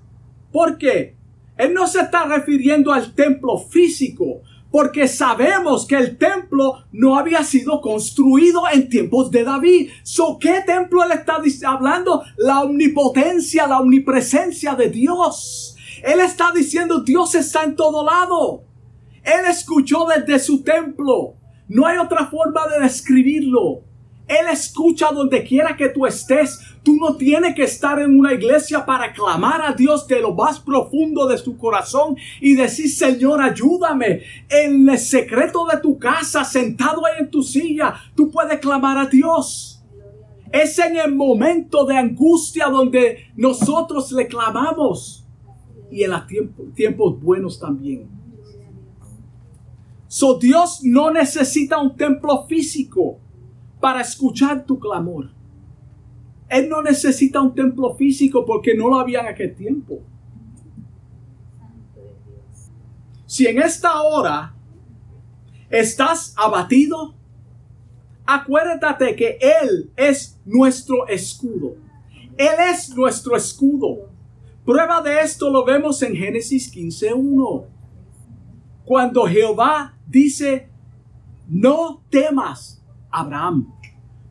¿Por 0.52 0.78
qué? 0.78 1.16
Él 1.58 1.74
no 1.74 1.88
se 1.88 2.02
está 2.02 2.26
refiriendo 2.26 2.94
al 2.94 3.16
templo 3.16 3.58
físico, 3.58 4.44
porque 4.78 5.08
sabemos 5.08 5.88
que 5.88 5.96
el 5.96 6.20
templo 6.20 6.86
no 6.92 7.18
había 7.18 7.44
sido 7.44 7.82
construido 7.82 8.62
en 8.72 8.90
tiempos 8.90 9.32
de 9.32 9.44
David. 9.44 9.90
So, 10.04 10.38
¿Qué 10.40 10.62
templo 10.68 11.04
él 11.04 11.14
está 11.14 11.42
hablando? 11.68 12.22
La 12.38 12.62
omnipotencia, 12.62 13.66
la 13.66 13.80
omnipresencia 13.80 14.76
de 14.76 14.90
Dios. 14.92 15.76
Él 16.04 16.20
está 16.20 16.52
diciendo 16.54 17.00
Dios 17.00 17.34
está 17.34 17.64
en 17.64 17.76
todo 17.76 18.06
lado. 18.06 18.66
Él 19.24 19.50
escuchó 19.50 20.06
desde 20.06 20.38
su 20.38 20.62
templo. 20.62 21.34
No 21.68 21.88
hay 21.88 21.98
otra 21.98 22.28
forma 22.28 22.68
de 22.68 22.84
describirlo. 22.84 23.82
Él 24.28 24.46
escucha 24.52 25.10
donde 25.12 25.44
quiera 25.44 25.76
que 25.76 25.90
tú 25.90 26.06
estés. 26.06 26.60
Tú 26.88 26.96
no 26.96 27.18
tienes 27.18 27.54
que 27.54 27.64
estar 27.64 28.00
en 28.00 28.18
una 28.18 28.34
iglesia 28.34 28.86
para 28.86 29.12
clamar 29.12 29.62
a 29.62 29.74
Dios 29.74 30.08
de 30.08 30.22
lo 30.22 30.34
más 30.34 30.58
profundo 30.58 31.28
de 31.28 31.38
tu 31.38 31.58
corazón 31.58 32.16
y 32.40 32.56
decir, 32.56 32.90
Señor, 32.90 33.42
ayúdame. 33.42 34.22
En 34.48 34.88
el 34.88 34.98
secreto 34.98 35.66
de 35.66 35.82
tu 35.82 36.00
casa, 36.00 36.46
sentado 36.46 37.06
ahí 37.06 37.16
en 37.20 37.30
tu 37.30 37.44
silla, 37.44 37.94
tú 38.16 38.32
puedes 38.32 38.58
clamar 38.62 38.98
a 38.98 39.06
Dios. 39.06 39.84
Es 40.50 40.80
en 40.80 40.96
el 40.96 41.14
momento 41.14 41.86
de 41.86 41.98
angustia 41.98 42.68
donde 42.68 43.32
nosotros 43.36 44.10
le 44.14 44.26
clamamos. 44.26 45.28
Y 45.92 46.04
en 46.04 46.12
los 46.12 46.22
tiempos 46.74 47.22
buenos 47.22 47.60
también. 47.60 48.08
So 50.08 50.40
Dios 50.40 50.80
no 50.84 51.12
necesita 51.12 51.80
un 51.80 51.98
templo 51.98 52.46
físico 52.48 53.20
para 53.82 54.00
escuchar 54.00 54.66
tu 54.66 54.80
clamor. 54.80 55.36
Él 56.50 56.70
no 56.70 56.82
necesita 56.82 57.42
un 57.42 57.54
templo 57.54 57.96
físico 57.96 58.46
porque 58.46 58.76
no 58.76 58.90
lo 58.90 59.00
había 59.00 59.22
en 59.22 59.28
aquel 59.28 59.56
tiempo. 59.56 60.00
Si 63.26 63.46
en 63.46 63.62
esta 63.62 64.02
hora 64.02 64.56
estás 65.70 66.34
abatido, 66.38 67.14
acuérdate 68.26 69.16
que 69.16 69.38
Él 69.42 69.92
es 69.98 70.40
nuestro 70.46 71.08
escudo. 71.08 71.76
Él 72.38 72.56
es 72.72 72.96
nuestro 72.96 73.36
escudo. 73.36 74.10
Prueba 74.66 75.02
de 75.02 75.22
esto 75.22 75.50
lo 75.50 75.66
vemos 75.66 76.02
en 76.04 76.16
Génesis 76.16 76.74
15.1. 76.74 77.66
Cuando 78.86 79.26
Jehová 79.26 79.98
dice, 80.08 80.70
no 81.48 82.04
temas, 82.10 82.82
Abraham. 83.10 83.74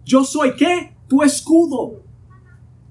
Yo 0.04 0.24
soy 0.24 0.54
qué? 0.54 0.94
Tu 1.08 1.22
escudo. 1.22 2.05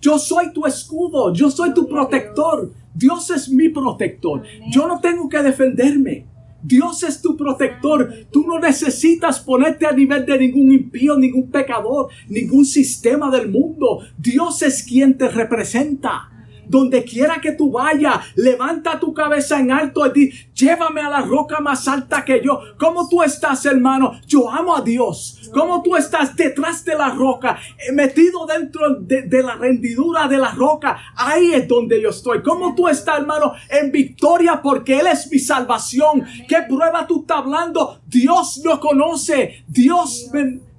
Yo 0.01 0.19
soy 0.19 0.53
tu 0.53 0.65
escudo. 0.65 1.33
Yo 1.33 1.49
soy 1.49 1.73
tu 1.73 1.87
protector. 1.87 2.71
Dios 2.93 3.29
es 3.29 3.49
mi 3.49 3.69
protector. 3.69 4.43
Yo 4.69 4.87
no 4.87 4.99
tengo 4.99 5.27
que 5.27 5.41
defenderme. 5.41 6.25
Dios 6.61 7.03
es 7.03 7.21
tu 7.21 7.37
protector. 7.37 8.11
Tú 8.31 8.45
no 8.47 8.59
necesitas 8.59 9.39
ponerte 9.39 9.85
a 9.85 9.91
nivel 9.91 10.25
de 10.25 10.39
ningún 10.39 10.71
impío, 10.71 11.15
ningún 11.15 11.51
pecador, 11.51 12.09
ningún 12.27 12.65
sistema 12.65 13.29
del 13.29 13.49
mundo. 13.49 13.99
Dios 14.17 14.61
es 14.63 14.81
quien 14.83 15.17
te 15.17 15.27
representa. 15.27 16.31
Donde 16.67 17.03
quiera 17.03 17.39
que 17.41 17.51
tú 17.51 17.71
vayas, 17.71 18.17
levanta 18.35 18.99
tu 18.99 19.13
cabeza 19.13 19.59
en 19.59 19.71
alto 19.71 20.05
y 20.07 20.11
di, 20.11 20.31
llévame 20.53 21.01
a 21.01 21.09
la 21.09 21.21
roca 21.21 21.59
más 21.59 21.87
alta 21.87 22.23
que 22.23 22.41
yo. 22.43 22.59
¿Cómo 22.79 23.07
tú 23.09 23.23
estás, 23.23 23.65
hermano? 23.65 24.13
Yo 24.27 24.49
amo 24.49 24.75
a 24.75 24.81
Dios. 24.81 25.49
¿Cómo 25.53 25.81
tú 25.81 25.95
estás 25.95 26.35
detrás 26.35 26.83
de 26.83 26.95
la 26.95 27.09
roca, 27.09 27.57
eh, 27.77 27.91
metido 27.91 28.45
dentro 28.45 28.95
de, 28.95 29.43
la 29.43 29.55
rendidura 29.55 30.27
de 30.27 30.37
la 30.37 30.51
roca? 30.51 30.97
Ahí 31.15 31.53
es 31.53 31.67
donde 31.67 32.01
yo 32.01 32.09
estoy. 32.09 32.41
¿Cómo 32.41 32.75
tú 32.75 32.87
estás, 32.87 33.19
hermano? 33.19 33.53
En 33.69 33.91
victoria 33.91 34.61
porque 34.61 34.99
Él 34.99 35.07
es 35.07 35.31
mi 35.31 35.39
salvación. 35.39 36.25
¿Qué 36.47 36.57
prueba 36.67 37.07
tú 37.07 37.21
estás 37.21 37.37
hablando? 37.37 38.01
Dios 38.07 38.61
lo 38.63 38.79
conoce. 38.79 39.63
Dios... 39.67 40.29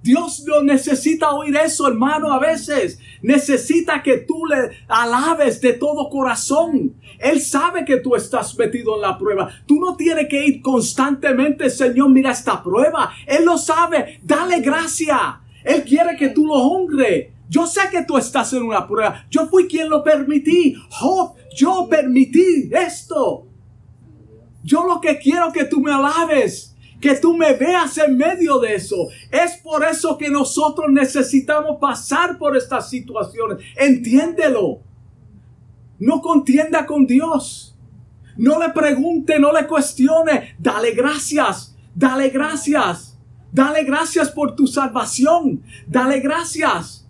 Dios 0.06 0.44
no 0.46 0.62
necesita 0.62 1.32
oír 1.32 1.56
eso, 1.56 1.88
hermano, 1.88 2.32
a 2.32 2.38
veces. 2.38 3.00
Necesita 3.22 4.04
que 4.04 4.18
tú 4.18 4.46
le 4.46 4.70
alabes 4.86 5.60
de 5.60 5.72
todo 5.72 6.08
corazón. 6.08 6.94
Él 7.18 7.40
sabe 7.40 7.84
que 7.84 7.96
tú 7.96 8.14
estás 8.14 8.56
metido 8.56 8.94
en 8.94 9.00
la 9.00 9.18
prueba. 9.18 9.50
Tú 9.66 9.80
no 9.80 9.96
tienes 9.96 10.28
que 10.28 10.46
ir 10.46 10.62
constantemente, 10.62 11.68
Señor, 11.68 12.10
mira 12.10 12.30
esta 12.30 12.62
prueba. 12.62 13.12
Él 13.26 13.44
lo 13.44 13.58
sabe. 13.58 14.20
Dale 14.22 14.60
gracia. 14.60 15.40
Él 15.64 15.82
quiere 15.82 16.16
que 16.16 16.28
tú 16.28 16.46
lo 16.46 16.54
honre. 16.54 17.32
Yo 17.48 17.66
sé 17.66 17.80
que 17.90 18.04
tú 18.04 18.16
estás 18.16 18.52
en 18.52 18.62
una 18.62 18.86
prueba. 18.86 19.26
Yo 19.28 19.48
fui 19.48 19.66
quien 19.66 19.90
lo 19.90 20.04
permití. 20.04 20.76
yo 21.56 21.88
permití 21.90 22.70
esto. 22.72 23.48
Yo 24.62 24.86
lo 24.86 25.00
que 25.00 25.18
quiero 25.18 25.50
que 25.52 25.64
tú 25.64 25.80
me 25.80 25.92
alabes 25.92 26.75
que 27.00 27.14
tú 27.16 27.36
me 27.36 27.54
veas 27.54 27.98
en 27.98 28.16
medio 28.16 28.58
de 28.58 28.74
eso. 28.74 29.08
Es 29.30 29.58
por 29.58 29.84
eso 29.84 30.16
que 30.16 30.30
nosotros 30.30 30.86
necesitamos 30.90 31.78
pasar 31.80 32.38
por 32.38 32.56
estas 32.56 32.88
situaciones. 32.88 33.58
Entiéndelo. 33.76 34.80
No 35.98 36.20
contienda 36.20 36.86
con 36.86 37.06
Dios. 37.06 37.74
No 38.36 38.58
le 38.60 38.70
pregunte, 38.70 39.38
no 39.38 39.52
le 39.52 39.66
cuestione. 39.66 40.56
Dale 40.58 40.92
gracias. 40.92 41.76
Dale 41.94 42.28
gracias. 42.30 43.18
Dale 43.52 43.84
gracias 43.84 44.30
por 44.30 44.54
tu 44.54 44.66
salvación. 44.66 45.62
Dale 45.86 46.20
gracias. 46.20 47.06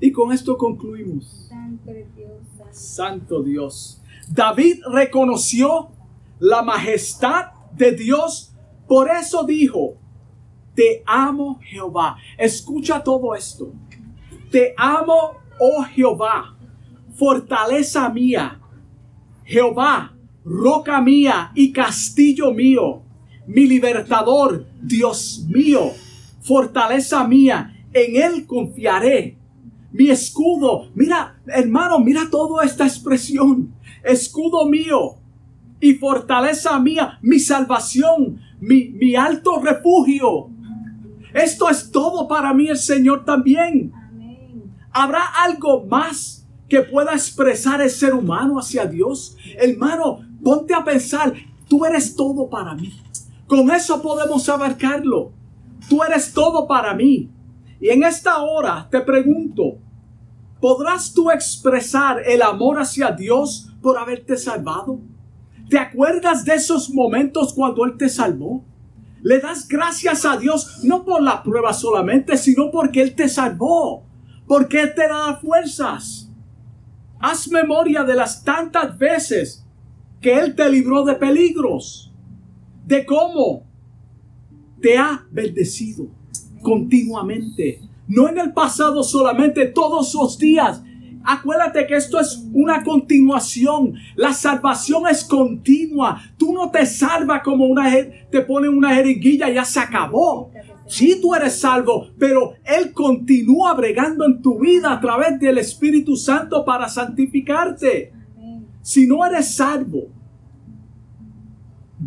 Y 0.00 0.12
con 0.12 0.32
esto 0.32 0.56
concluimos. 0.56 1.48
Santo 1.48 1.92
Dios. 2.16 2.30
Santo 2.70 3.42
Dios. 3.42 4.02
David 4.28 4.82
reconoció 4.92 5.90
la 6.38 6.62
majestad 6.62 7.46
de 7.72 7.92
Dios 7.92 8.47
por 8.88 9.10
eso 9.10 9.44
dijo, 9.44 9.96
te 10.74 11.02
amo 11.04 11.60
Jehová. 11.62 12.16
Escucha 12.38 13.02
todo 13.02 13.34
esto. 13.34 13.72
Te 14.50 14.74
amo, 14.76 15.34
oh 15.60 15.84
Jehová, 15.84 16.56
fortaleza 17.14 18.08
mía. 18.08 18.58
Jehová, 19.44 20.14
roca 20.44 21.00
mía 21.00 21.52
y 21.54 21.72
castillo 21.72 22.52
mío, 22.52 23.02
mi 23.46 23.66
libertador, 23.66 24.66
Dios 24.80 25.44
mío, 25.48 25.90
fortaleza 26.40 27.24
mía, 27.24 27.74
en 27.92 28.16
él 28.16 28.46
confiaré. 28.46 29.36
Mi 29.92 30.10
escudo, 30.10 30.90
mira, 30.94 31.40
hermano, 31.46 31.98
mira 31.98 32.28
toda 32.30 32.64
esta 32.64 32.86
expresión. 32.86 33.74
Escudo 34.04 34.66
mío 34.66 35.16
y 35.80 35.94
fortaleza 35.94 36.78
mía, 36.78 37.18
mi 37.22 37.38
salvación, 37.38 38.40
mi, 38.60 39.14
alto 39.14 39.60
refugio. 39.60 40.50
Esto 41.34 41.68
es 41.68 41.90
todo 41.90 42.26
para 42.26 42.52
mí 42.54 42.68
el 42.68 42.78
Señor 42.78 43.24
también. 43.24 43.92
¿Habrá 44.90 45.24
algo 45.44 45.84
más 45.86 46.46
que 46.68 46.80
pueda 46.82 47.12
expresar 47.12 47.80
el 47.80 47.90
ser 47.90 48.14
humano 48.14 48.58
hacia 48.58 48.86
Dios? 48.86 49.36
Hermano, 49.56 50.20
ponte 50.42 50.74
a 50.74 50.84
pensar, 50.84 51.34
tú 51.68 51.84
eres 51.84 52.16
todo 52.16 52.48
para 52.48 52.74
mí. 52.74 52.92
Con 53.46 53.70
eso 53.70 54.02
podemos 54.02 54.48
abarcarlo. 54.48 55.32
Tú 55.88 56.02
eres 56.02 56.32
todo 56.32 56.66
para 56.66 56.94
mí. 56.94 57.30
Y 57.80 57.90
en 57.90 58.02
esta 58.02 58.42
hora 58.42 58.88
te 58.90 59.00
pregunto, 59.00 59.78
¿podrás 60.60 61.12
tú 61.12 61.30
expresar 61.30 62.20
el 62.26 62.42
amor 62.42 62.80
hacia 62.80 63.12
Dios 63.12 63.70
por 63.80 63.96
haberte 63.96 64.36
salvado? 64.36 65.00
¿Te 65.68 65.78
acuerdas 65.78 66.44
de 66.44 66.54
esos 66.54 66.90
momentos 66.90 67.52
cuando 67.52 67.84
Él 67.84 67.96
te 67.98 68.08
salvó? 68.08 68.64
Le 69.22 69.40
das 69.40 69.68
gracias 69.68 70.24
a 70.24 70.36
Dios 70.36 70.84
no 70.84 71.04
por 71.04 71.22
la 71.22 71.42
prueba 71.42 71.72
solamente, 71.72 72.36
sino 72.36 72.70
porque 72.70 73.02
Él 73.02 73.14
te 73.14 73.28
salvó, 73.28 74.04
porque 74.46 74.80
Él 74.80 74.94
te 74.94 75.08
da 75.08 75.36
fuerzas. 75.36 76.30
Haz 77.20 77.50
memoria 77.50 78.04
de 78.04 78.14
las 78.14 78.44
tantas 78.44 78.96
veces 78.96 79.66
que 80.20 80.38
Él 80.38 80.54
te 80.54 80.68
libró 80.70 81.04
de 81.04 81.14
peligros, 81.16 82.12
de 82.86 83.04
cómo 83.04 83.64
te 84.80 84.96
ha 84.96 85.26
bendecido 85.30 86.06
continuamente, 86.62 87.80
no 88.06 88.28
en 88.28 88.38
el 88.38 88.52
pasado 88.52 89.02
solamente, 89.02 89.66
todos 89.66 90.14
los 90.14 90.38
días. 90.38 90.82
Acuérdate 91.24 91.86
que 91.86 91.96
esto 91.96 92.18
es 92.20 92.44
una 92.52 92.82
continuación. 92.82 93.94
La 94.16 94.32
salvación 94.32 95.06
es 95.08 95.24
continua. 95.24 96.22
Tú 96.36 96.52
no 96.52 96.70
te 96.70 96.86
salvas 96.86 97.42
como 97.42 97.66
una 97.66 97.90
te 98.30 98.40
pone 98.42 98.68
una 98.68 98.94
jeringuilla 98.94 99.50
y 99.50 99.54
ya 99.54 99.64
se 99.64 99.80
acabó. 99.80 100.50
Sí, 100.86 101.18
tú 101.20 101.34
eres 101.34 101.60
salvo, 101.60 102.08
pero 102.18 102.54
Él 102.64 102.92
continúa 102.92 103.74
bregando 103.74 104.24
en 104.24 104.40
tu 104.40 104.58
vida 104.58 104.92
a 104.92 105.00
través 105.00 105.38
del 105.38 105.58
Espíritu 105.58 106.16
Santo 106.16 106.64
para 106.64 106.88
santificarte. 106.88 108.12
Si 108.80 109.06
no 109.06 109.24
eres 109.26 109.54
salvo, 109.54 110.08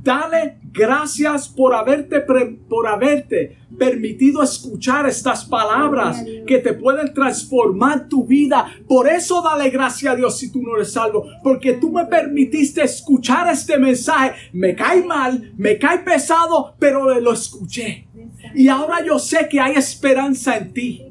dale 0.04 0.60
gracias 0.72 1.49
por 1.49 1.74
haberte, 1.74 2.22
por 2.22 2.88
haberte 2.88 3.58
permitido 3.78 4.43
escuchar 4.43 5.08
estas 5.08 5.45
palabras 5.45 6.24
que 6.45 6.60
te 6.60 6.74
pueden 6.74 7.14
transformar 7.14 8.08
tu 8.08 8.26
vida. 8.26 8.68
Por 8.88 9.08
eso 9.08 9.41
dale 9.41 9.70
gracias 9.70 10.14
a 10.14 10.16
Dios 10.16 10.38
si 10.38 10.52
tú 10.52 10.62
no 10.62 10.76
eres 10.76 10.93
salvo, 10.93 11.26
porque 11.43 11.74
tú 11.74 11.91
me 11.91 12.06
permitiste 12.06 12.84
escuchar 12.84 13.52
este 13.52 13.78
mensaje. 13.78 14.34
Me 14.54 14.76
cae 14.76 15.04
mal, 15.04 15.54
me 15.58 15.78
cae 15.78 15.99
pesado, 15.99 16.76
pero 16.80 17.20
lo 17.20 17.34
escuché. 17.34 18.08
Y 18.56 18.68
ahora 18.68 19.04
yo 19.06 19.20
sé 19.20 19.47
que 19.49 19.60
hay 19.60 19.76
esperanza 19.76 20.58
en 20.58 20.74
ti. 20.74 21.06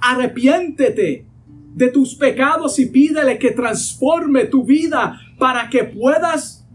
Arrepiéntete 0.00 1.26
de 1.74 1.88
tus 1.88 2.14
pecados 2.14 2.78
y 2.78 2.86
pídele 2.86 3.38
que 3.38 3.50
transforme 3.50 4.46
tu 4.46 4.64
vida 4.64 5.20
para 5.38 5.68
que 5.68 5.84
puedas 5.84 6.65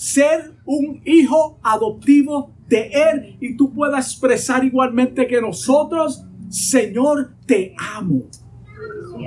ser 0.00 0.54
un 0.64 1.02
hijo 1.04 1.58
adoptivo 1.62 2.54
de 2.68 2.90
Él 2.90 3.36
y 3.40 3.56
tú 3.56 3.72
puedas 3.72 4.12
expresar 4.12 4.64
igualmente 4.64 5.26
que 5.26 5.40
nosotros, 5.40 6.24
Señor, 6.48 7.34
te 7.46 7.74
amo. 7.96 8.22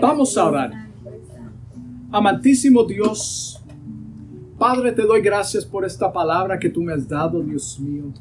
Vamos 0.01 0.37
a 0.37 0.45
orar. 0.45 0.71
Amantísimo 2.11 2.83
Dios, 2.83 3.63
Padre, 4.57 4.91
te 4.91 5.01
doy 5.01 5.21
gracias 5.21 5.65
por 5.65 5.83
esta 5.83 6.11
palabra 6.11 6.57
que 6.57 6.69
tú 6.69 6.81
me 6.81 6.93
has 6.93 7.07
dado, 7.07 7.41
Dios 7.41 7.79
mío 7.79 8.13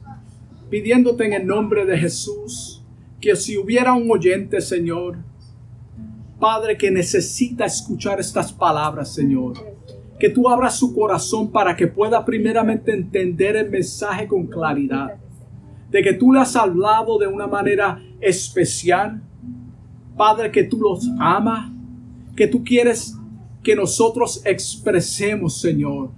pidiéndote 0.73 1.27
en 1.27 1.35
el 1.35 1.47
nombre 1.47 1.85
de 1.85 1.99
Jesús 1.99 2.83
que 3.21 3.37
si 3.37 3.59
hubiera 3.59 3.93
un 3.93 4.11
oyente, 4.11 4.59
Señor, 4.63 5.19
Padre, 6.41 6.79
que 6.79 6.91
necesita 6.91 7.67
escuchar 7.67 8.19
estas 8.19 8.55
palabras, 8.55 9.13
Señor, 9.13 9.72
que 10.23 10.31
tú 10.31 10.49
abras 10.49 10.79
su 10.79 10.95
corazón 10.95 11.51
para 11.51 11.75
que 11.75 11.89
pueda 11.89 12.25
primeramente 12.25 12.93
entender 12.93 13.57
el 13.57 13.69
mensaje 13.69 14.29
con 14.29 14.47
claridad, 14.47 15.17
de 15.91 16.01
que 16.01 16.13
tú 16.13 16.33
le 16.33 16.39
has 16.39 16.55
hablado 16.55 17.19
de 17.19 17.27
una 17.27 17.49
manera 17.49 18.01
especial, 18.21 19.21
Padre, 20.17 20.53
que 20.53 20.63
tú 20.63 20.79
los 20.79 21.11
amas, 21.19 21.73
que 22.37 22.47
tú 22.47 22.63
quieres 22.63 23.17
que 23.65 23.75
nosotros 23.75 24.41
expresemos, 24.45 25.61
Señor, 25.61 26.11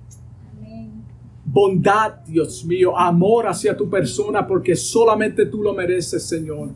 bondad, 1.47 2.17
Dios 2.27 2.63
mío, 2.67 2.99
amor 2.99 3.47
hacia 3.47 3.75
tu 3.75 3.89
persona, 3.89 4.47
porque 4.47 4.77
solamente 4.77 5.47
tú 5.47 5.63
lo 5.63 5.73
mereces, 5.73 6.29
Señor. 6.29 6.73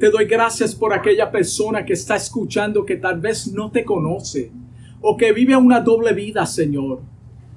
Te 0.00 0.10
doy 0.10 0.24
gracias 0.24 0.74
por 0.74 0.92
aquella 0.92 1.30
persona 1.30 1.84
que 1.84 1.92
está 1.92 2.16
escuchando 2.16 2.84
que 2.84 2.96
tal 2.96 3.20
vez 3.20 3.52
no 3.52 3.70
te 3.70 3.84
conoce 3.84 4.50
o 5.02 5.16
que 5.16 5.32
vive 5.32 5.56
una 5.56 5.80
doble 5.80 6.12
vida, 6.12 6.46
Señor. 6.46 7.00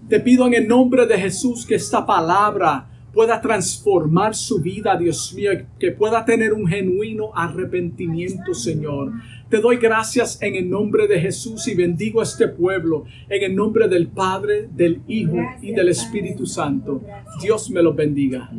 Te 0.10 0.20
pido 0.20 0.46
en 0.48 0.54
el 0.56 0.68
nombre 0.68 1.06
de 1.08 1.18
Jesús 1.18 1.66
que 1.66 1.76
esta 1.76 2.06
palabra 2.06 2.88
pueda 3.14 3.40
transformar 3.40 4.36
su 4.36 4.60
vida, 4.60 4.98
Dios 4.98 5.34
mío, 5.34 5.52
que 5.80 5.92
pueda 5.92 6.26
tener 6.26 6.52
un 6.52 6.68
genuino 6.68 7.32
arrepentimiento, 7.34 8.54
Señor. 8.54 9.14
Te 9.50 9.60
doy 9.60 9.78
gracias 9.78 10.38
en 10.42 10.56
el 10.56 10.70
nombre 10.70 11.08
de 11.08 11.22
Jesús 11.22 11.66
y 11.70 11.76
bendigo 11.76 12.20
a 12.20 12.24
este 12.24 12.50
pueblo 12.50 13.06
en 13.30 13.44
el 13.44 13.56
nombre 13.56 13.88
del 13.88 14.08
Padre, 14.08 14.68
del 14.70 15.02
Hijo 15.08 15.38
y 15.62 15.72
del 15.72 15.90
Espíritu 15.90 16.46
Santo. 16.46 17.02
Dios 17.42 17.72
me 17.72 17.82
los 17.82 17.96
bendiga. 17.96 18.52